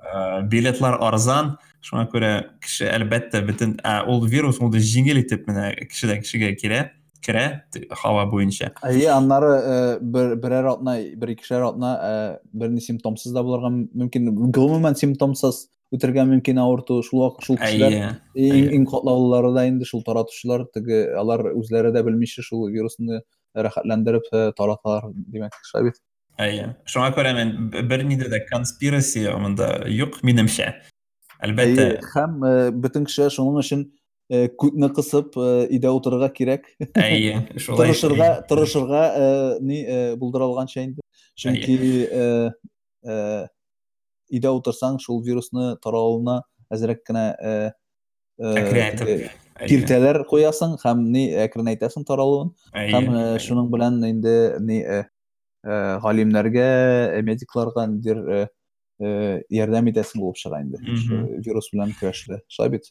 э, 0.03 0.41
билетлар 0.49 0.97
арзан 1.01 1.57
шуңа 1.82 2.07
күрә 2.11 2.32
кеше 2.61 2.89
әлбәттә 2.91 3.41
бөтен 3.47 3.78
ә, 3.84 4.03
ул 4.07 4.26
вирус 4.26 4.59
ул 4.61 4.69
да 4.69 4.78
жеңел 4.78 5.17
итеп 5.22 5.47
менә 5.49 5.72
кешедән 5.89 6.22
кешегә 6.22 6.51
керә 6.59 6.82
керә 7.22 7.61
һава 8.03 8.26
буенча 8.30 8.72
Әйе, 8.84 9.07
аннары 9.13 9.99
бер 10.01 10.36
берәр 10.41 10.72
атна, 10.76 10.97
бер 11.15 11.30
икешәр 11.36 11.67
атна 11.69 12.39
берни 12.53 12.82
симптомсыз 12.82 13.32
да 13.34 13.43
булырга 13.43 13.69
мөмкин. 13.69 14.30
Гомумән 14.51 14.95
симптомсыз 14.97 15.67
үтергә 15.91 16.23
мөмкин 16.29 16.57
авырту. 16.61 17.01
Шул 17.03 17.25
вак 17.25 17.41
шул 17.45 17.57
кешеләр 17.59 17.91
әйе 17.91 18.09
иң 18.35 18.53
әйе. 18.55 18.69
иң 18.77 18.85
катлаулылары 18.89 19.51
да 19.55 19.65
инде 19.67 19.85
шул 19.85 20.03
таратучылар, 20.07 20.65
теге 20.73 21.03
алар 21.19 21.51
үзләре 21.53 21.91
дә 21.91 22.03
белмичә 22.07 22.43
шул 22.47 22.69
вирусны 22.71 23.21
рәхәтләндереп 23.55 24.29
э, 24.31 24.51
тараталар, 24.55 25.09
димәк, 25.11 25.57
шулай 25.67 25.89
бит. 25.89 25.99
әйе 26.39 26.69
шуңа 26.87 27.09
күрә 27.13 27.33
мен 27.35 27.49
б- 27.73 27.81
бер 27.83 28.05
ниндә 28.07 28.29
дә 28.31 28.39
конспираси 28.47 29.25
монда 29.35 29.83
юк 29.91 30.21
минемчә 30.23 30.69
әлбәттә 31.43 31.87
һәм 32.13 32.37
э, 32.47 32.53
бөтен 32.71 33.03
кешеләр 33.09 33.33
шуның 33.35 33.59
өчен 33.61 33.83
э, 34.31 34.47
күтне 34.55 34.87
кысып 34.95 35.35
өйдә 35.35 35.91
утырырга 35.91 36.31
кирәк. 36.31 36.69
әйе 36.95 37.43
шулай 37.59 37.91
тырышырга 37.91 38.29
тырышырга 38.47 39.03
ни 39.59 39.83
э, 39.83 40.15
булдырылганча 40.15 40.85
инде 40.87 41.01
чөнки 41.35 41.75
э, 44.32 44.36
э, 44.36 44.38
өйдә 44.38 44.53
утырсаң 44.57 44.99
шул 45.03 45.21
вирусны 45.25 45.75
таралуына 45.84 46.41
әзрәк 46.71 47.03
кенә 47.07 47.25
э, 47.41 47.71
э, 48.39 48.53
Әйе, 49.61 49.67
киртәләр 49.67 50.23
куясың 50.29 50.77
һәм 50.82 51.03
ни 51.13 51.27
әкренәйтәсең 51.43 52.07
таралуын. 52.07 52.53
Әйе, 52.73 52.95
һәм 52.95 53.11
э, 53.13 53.25
шуның 53.43 53.69
белән 53.73 53.99
инде 54.07 54.57
ни 54.59 54.79
э, 54.82 55.03
э, 55.65 55.99
галимнәргә 56.01 56.69
э, 57.19 57.21
медикларга 57.27 57.86
э, 57.86 58.47
э, 59.01 59.41
ярдәм 59.49 59.91
итәсең 59.91 60.23
булып 60.23 60.41
чыга 60.41 60.63
инде. 60.63 60.82
Вирус 61.45 61.69
белән 61.75 61.93
көрәштә 61.99 62.41
шулай 62.49 62.77
бит 62.77 62.89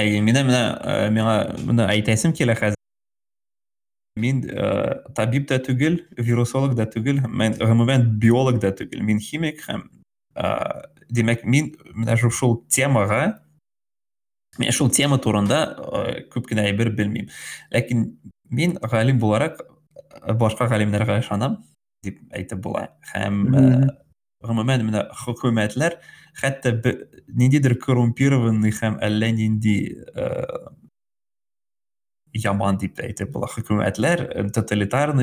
әйе 0.00 0.20
менә 0.26 0.42
менә 0.46 0.62
э, 0.82 1.10
миңа 1.14 1.34
моны 1.66 1.86
әйтәсем 1.86 2.34
килә 2.34 2.56
мин 4.19 4.41
э, 4.49 5.03
табиб 5.15 5.47
да 5.47 5.59
түгел 5.63 5.99
вирусолог 6.17 6.75
да 6.75 6.85
түгел 6.85 7.21
мен 7.29 7.53
гомумән 7.59 8.07
биолог 8.19 8.59
да 8.59 8.71
түгел 8.75 9.01
мин 9.05 9.19
химик 9.19 9.61
һәм 9.67 9.85
э, 10.35 10.49
демәк 11.09 11.45
мин 11.45 11.73
менә 11.95 12.17
шул- 12.19 12.33
шул 12.35 12.57
темага 12.67 13.39
мен 14.59 14.71
шул 14.75 14.89
тема 14.91 15.17
турында 15.23 15.61
э, 15.77 16.27
күп 16.33 16.49
кенә 16.51 16.65
әйбер 16.67 16.91
белмим 16.97 17.29
ләкин 17.71 18.05
мин 18.49 18.75
галим 18.91 19.19
буларак 19.21 19.61
э, 19.61 20.33
башка 20.33 20.67
галимнәргә 20.67 21.19
ышанам 21.23 21.61
дип 22.03 22.19
әйтеп 22.33 22.59
була 22.65 22.89
һәм 23.13 23.43
э, 23.47 23.61
Мгм. 23.61 23.89
гомумән 24.43 24.83
менә 24.87 25.01
хөкүмәтләр 25.19 25.97
хәтта 26.39 26.71
бе- 26.83 27.07
ниндидер 27.27 27.75
коррумпированный 27.79 28.71
һәм 28.71 28.99
әллә 29.03 29.31
нинди 29.35 29.73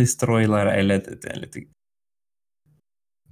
стройлар 0.06 0.72
әллә 0.74 1.00
т- 1.04 1.16
т- 1.22 1.32
әллә 1.34 1.50
т- 1.52 1.66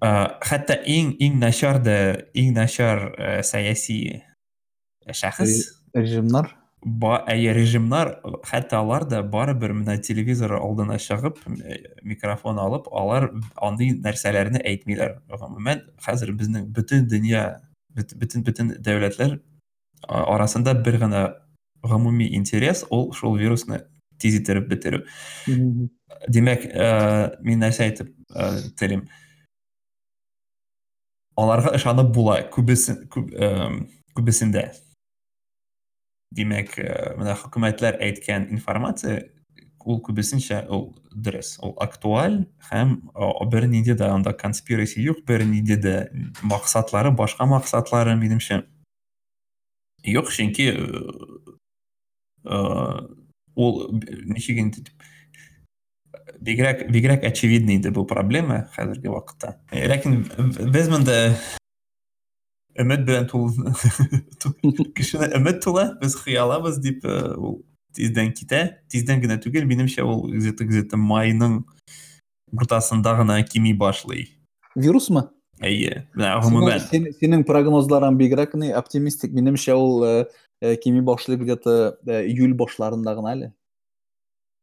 Э, 0.05 0.27
хәтта 0.45 0.75
иң 0.91 1.15
иң 1.23 1.39
начар 1.41 1.79
да 1.83 1.95
иң 2.37 2.51
начар 2.57 3.15
э, 3.17 3.43
сәяси 3.47 4.23
шәхес 5.07 5.71
режимнар 5.95 6.51
ба 6.85 7.21
әйе 7.31 7.55
режимнар 7.57 8.11
хәтта 8.45 8.81
алар 8.83 9.07
да 9.09 9.23
барыбер 9.23 9.73
менә 9.73 9.97
телевизор 10.05 10.57
алдына 10.59 10.99
чыгып 11.01 11.39
э, 11.47 11.79
микрофон 12.03 12.59
алып 12.61 12.91
алар 12.93 13.31
андый 13.57 13.95
нәрсәләрне 14.05 14.61
әйтмиләр 14.67 15.23
гомумән 15.31 15.87
хәзер 16.05 16.35
безнең 16.37 16.67
бөтен 16.75 17.07
дөнья 17.09 17.47
бөт- 17.95 18.17
бөтен 18.19 18.45
бөтен 18.45 18.75
дәүләтләр 18.85 19.39
а- 20.09 20.27
арасында 20.35 20.75
бер 20.85 20.99
генә 21.07 21.25
гомуми 21.83 22.29
интерес 22.37 22.85
ул 22.91 23.13
шул 23.13 23.37
вирусны 23.37 23.85
тиз 24.21 24.39
иттереп 24.41 24.69
бетерү 24.71 25.05
демәк 26.31 26.67
э, 26.71 26.89
мин 27.45 27.61
нәрсә 27.65 27.89
әйтеп 27.89 28.11
э, 28.35 28.49
телим 28.79 29.05
аларга 31.37 31.75
ышанып 31.77 32.13
була 32.15 32.39
күбесен 32.55 33.05
күп, 33.13 33.33
эм, 33.35 33.85
күбесендә 34.17 34.69
демәк 36.35 36.79
э, 36.79 37.15
менә 37.19 37.37
хөкүмәтләр 37.43 37.99
әйткән 38.07 38.49
информация 38.55 39.23
ул 39.85 40.01
күбесенчә 40.05 40.63
ул 40.73 40.87
дөрес 41.13 41.59
ул 41.63 41.75
актуаль 41.85 42.39
һәм 42.71 42.95
о, 43.13 43.45
бер 43.51 43.67
нинди 43.69 43.93
дә 43.99 44.09
анда 44.15 44.33
конспираcy 44.33 45.05
юк 45.05 45.25
бер 45.29 45.45
нинди 45.45 45.77
дә 45.77 45.97
максатлары 46.43 47.13
башка 47.13 47.45
максатлары 47.51 48.17
минемчә 48.17 48.63
юк 50.09 50.33
чөнки 50.33 50.71
э, 52.50 53.08
ул 53.56 53.80
б- 53.94 54.20
ничек 54.34 54.58
инде 54.58 54.82
дип 54.82 55.08
бигрәк 56.42 56.86
бигрәк 56.92 57.24
очевидный 57.28 57.78
инде 57.78 57.92
бу 57.92 58.06
проблема 58.06 58.68
хәзерге 58.76 59.10
вакытта. 59.14 59.58
Э, 59.72 59.88
ләкин 59.88 60.24
без 60.74 60.90
монда 60.90 61.16
өмет 62.80 63.06
белән 63.08 63.28
тул 63.28 63.50
кешене 64.96 65.32
өмет 65.38 65.62
тула 65.64 65.98
без 66.02 66.16
хыялабыз 66.16 66.80
дип 66.80 67.06
э, 67.06 67.36
ул 67.36 67.62
тиздән 67.96 68.32
китә. 68.34 68.80
Тиздән 68.90 69.22
генә 69.22 69.40
түгел 69.44 69.66
минемчә 69.68 70.06
ул 70.06 70.28
где-то 70.32 70.66
где-то 70.66 70.98
майның 70.98 71.64
уртасында 72.54 73.16
гына 73.20 73.42
кими 73.44 73.74
башлый. 73.74 74.30
Вирусмы 74.76 75.28
гомумән 76.44 76.80
Сен- 76.90 77.12
синең 77.20 77.44
прогнозларың 77.48 78.18
бигрәк 78.20 78.54
ни 78.56 78.70
оптимистик 78.72 79.32
минемчә 79.36 79.76
ул 79.76 80.26
кими 80.84 81.02
башлый 81.02 81.38
где-то 81.38 81.98
э, 82.08 82.26
июль 82.28 82.54
башларында 82.54 83.16
гына 83.16 83.34
әле 83.36 83.52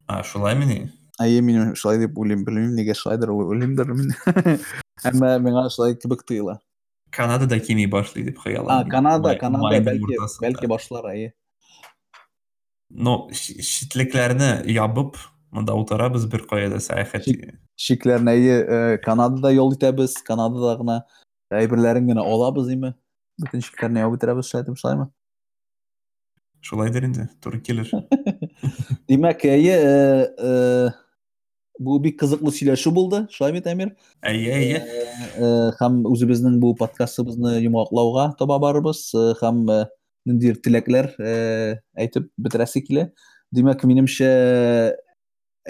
а 0.08 0.22
шулаймыни 0.22 0.90
әйе 1.20 1.40
мин 1.42 1.74
шулай 1.74 1.98
дип 1.98 2.16
уйлыйм 2.18 2.44
белмим 2.44 2.74
нигә 2.76 2.94
шулайдыр 2.94 3.30
уй- 3.32 3.46
уйлыймдыр 3.52 3.92
мин 3.96 4.12
әмма 5.04 5.36
миңа 5.40 5.68
шулай 5.72 5.96
кебек 5.96 6.22
тоела 6.28 6.58
канадада 7.10 7.58
кими 7.60 7.86
башлый 7.86 8.24
дип 8.24 8.38
а 8.38 8.42
хыялланам 8.44 8.88
канада 8.90 9.34
канада 9.40 9.80
бәлки 9.90 10.16
бәлки 10.44 10.66
башлар 10.68 11.08
әйе 11.14 11.32
но 12.90 13.28
ш- 13.32 13.56
читлекләрне 13.60 14.50
ябып 14.70 15.16
монда 15.56 15.76
утырабыз 15.78 16.26
бер 16.30 16.44
кайда 16.50 16.80
сәяхәт 16.82 17.24
Чит- 17.26 17.46
шикләрне 17.76 18.36
әйе 18.36 18.98
канадада 19.04 19.52
ял 19.54 19.72
итәбез 19.74 20.18
канадада 20.26 20.76
гына 20.82 20.98
әйберләрен 21.50 22.08
генә 22.12 22.24
алабыз 22.24 22.68
име 22.74 22.94
бөтен 23.40 23.64
шикләрне 23.64 24.04
ябып 24.04 24.20
бетерәбез 24.20 24.52
дип 24.68 24.78
шулаймы 24.78 25.08
шулайдыр 26.60 27.08
инде 27.08 27.28
туры 27.40 27.60
килер 27.60 27.90
димәк 29.08 29.44
әйе 29.48 29.80
бу 31.78 31.98
бик 32.00 32.18
кызыклы 32.20 32.52
сөйләшү 32.54 32.92
булды 32.94 33.22
шулай 33.32 33.54
бит 33.56 33.66
әмир 33.70 33.92
әйе 34.24 34.52
әйе. 34.56 34.80
Һәм 35.80 36.02
үзебезнең 36.08 36.58
бу 36.62 36.72
подкастыбызны 36.78 37.58
йомгаклауга 37.60 38.30
таба 38.40 38.58
барыбыз 38.62 39.10
һәм 39.42 39.64
ниндидер 40.26 40.60
теләкләр 40.64 41.12
әйтеп 42.00 42.30
бетерәсе 42.40 42.82
килә 42.86 43.10
димәк 43.54 43.84
минемчә 43.88 44.30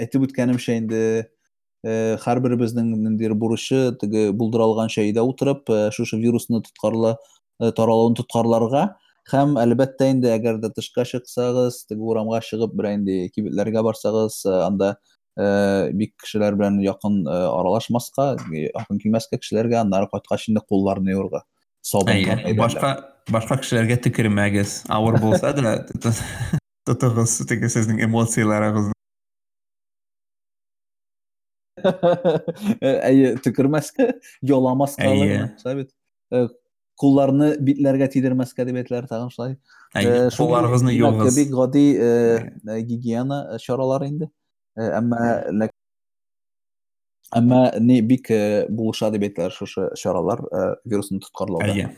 әйтеп 0.01 0.27
үткәнемчә 0.27 0.77
инде 0.81 1.01
э, 1.87 2.17
һәрберебезнең 2.23 2.93
ниндидер 2.95 3.35
бурычы 3.39 3.97
теге 4.01 4.31
булдырылганча 4.37 5.05
өйдә 5.07 5.25
утырып 5.27 5.71
э, 5.71 5.81
шушы 5.97 6.21
вирусны 6.21 6.63
тоткарла 6.67 7.17
таралуын 7.59 8.17
тоткарларга 8.19 8.87
һәм 9.33 9.57
әлбәттә 9.59 10.11
инде 10.13 10.33
әгәр 10.35 10.61
дә 10.63 10.71
тышка 10.77 11.07
чыксагыз 11.09 11.85
теге 11.89 12.05
урамга 12.05 12.43
чыгып 12.45 12.77
бер 12.77 12.93
инде 12.93 13.27
кибетләргә 13.35 13.83
барсагыз 13.87 14.43
э, 14.47 14.57
анда 14.69 14.97
бик 15.37 16.15
кешеләр 16.23 16.55
белән 16.57 16.79
якын 16.81 17.19
аралашмаска 17.29 18.39
якын 18.49 19.03
килмәскә 19.03 19.37
кешеләргә 19.43 19.83
аннары 19.83 20.09
кайткач 20.09 20.47
инде 20.49 20.63
кулларны 20.65 21.13
юырга 21.13 21.43
сабын 21.85 22.57
башка 22.57 22.95
башка 23.29 23.61
кешеләргә 23.61 24.01
төкермәгез 24.09 24.79
авыр 24.89 25.21
булса 25.21 25.53
да 25.53 25.77
тотыгыз 26.89 27.41
теге 27.51 27.69
сезнең 27.73 28.05
эмоцияларыгызны 28.07 28.96
әйе 33.11 33.37
төкермәскә 33.45 34.13
яламаска 34.43 35.07
Әйе. 35.11 35.53
шулай 35.63 35.83
бит 35.83 35.95
Э, 36.35 36.49
кулларны 36.97 37.53
битләргә 37.61 38.09
тидермәскә 38.15 38.65
дип 38.67 38.79
әйтәләр 38.81 39.07
тагын 39.11 39.29
шулай 39.31 39.57
кулларыгызны 40.35 40.95
югыз 40.97 41.37
бик 41.37 41.53
гади 41.53 41.85
гигиена 42.89 43.59
чаралары 43.63 44.09
инде. 44.09 44.31
Әмма 44.81 45.69
әмма 47.37 47.61
ни 47.85 48.01
бик 48.01 48.33
булыша 48.73 49.13
дип 49.15 49.29
әйтәләр 49.29 49.55
шушы 49.55 49.91
чаралар 50.01 50.43
э, 50.51 50.67
вирусны 50.89 51.21
тоткарлауда 51.23 51.93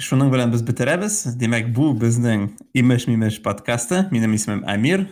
шуның 0.00 0.30
белән 0.32 0.54
без 0.54 0.62
бетерәбез 0.64 1.20
демәк 1.36 1.68
бу 1.76 1.90
безнең 1.92 2.46
имеш 2.72 3.04
мимеш 3.10 3.42
подкасты. 3.44 4.06
Минем 4.14 4.38
исемем 4.38 4.62
әмир. 4.64 5.08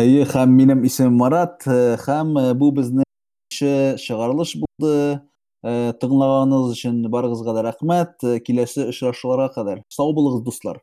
Әйе 0.00 0.24
һәм 0.26 0.54
минем 0.58 0.82
исемем 0.86 1.18
марат 1.20 1.66
э, 1.70 1.94
һәм 2.02 2.34
э, 2.40 2.48
бу 2.58 2.70
безнең 2.74 3.06
чыгарылыш 3.54 4.56
булды. 4.62 5.22
Э, 5.64 5.94
тыңлаганыңыз 6.02 6.74
өчен 6.74 6.98
барыгызга 7.12 7.54
да 7.56 7.62
рәхмәт. 7.70 8.26
Киләсе 8.46 8.88
очрашуларга 8.90 9.52
кадәр. 9.54 9.84
Сау 9.88 10.12
булыгыз 10.16 10.44
дуслар. 10.44 10.82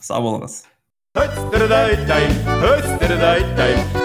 Сау 0.00 0.22
булыгыз. 0.28 0.62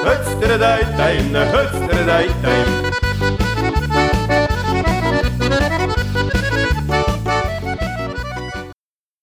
Hötsterdajtajn. 0.05 2.88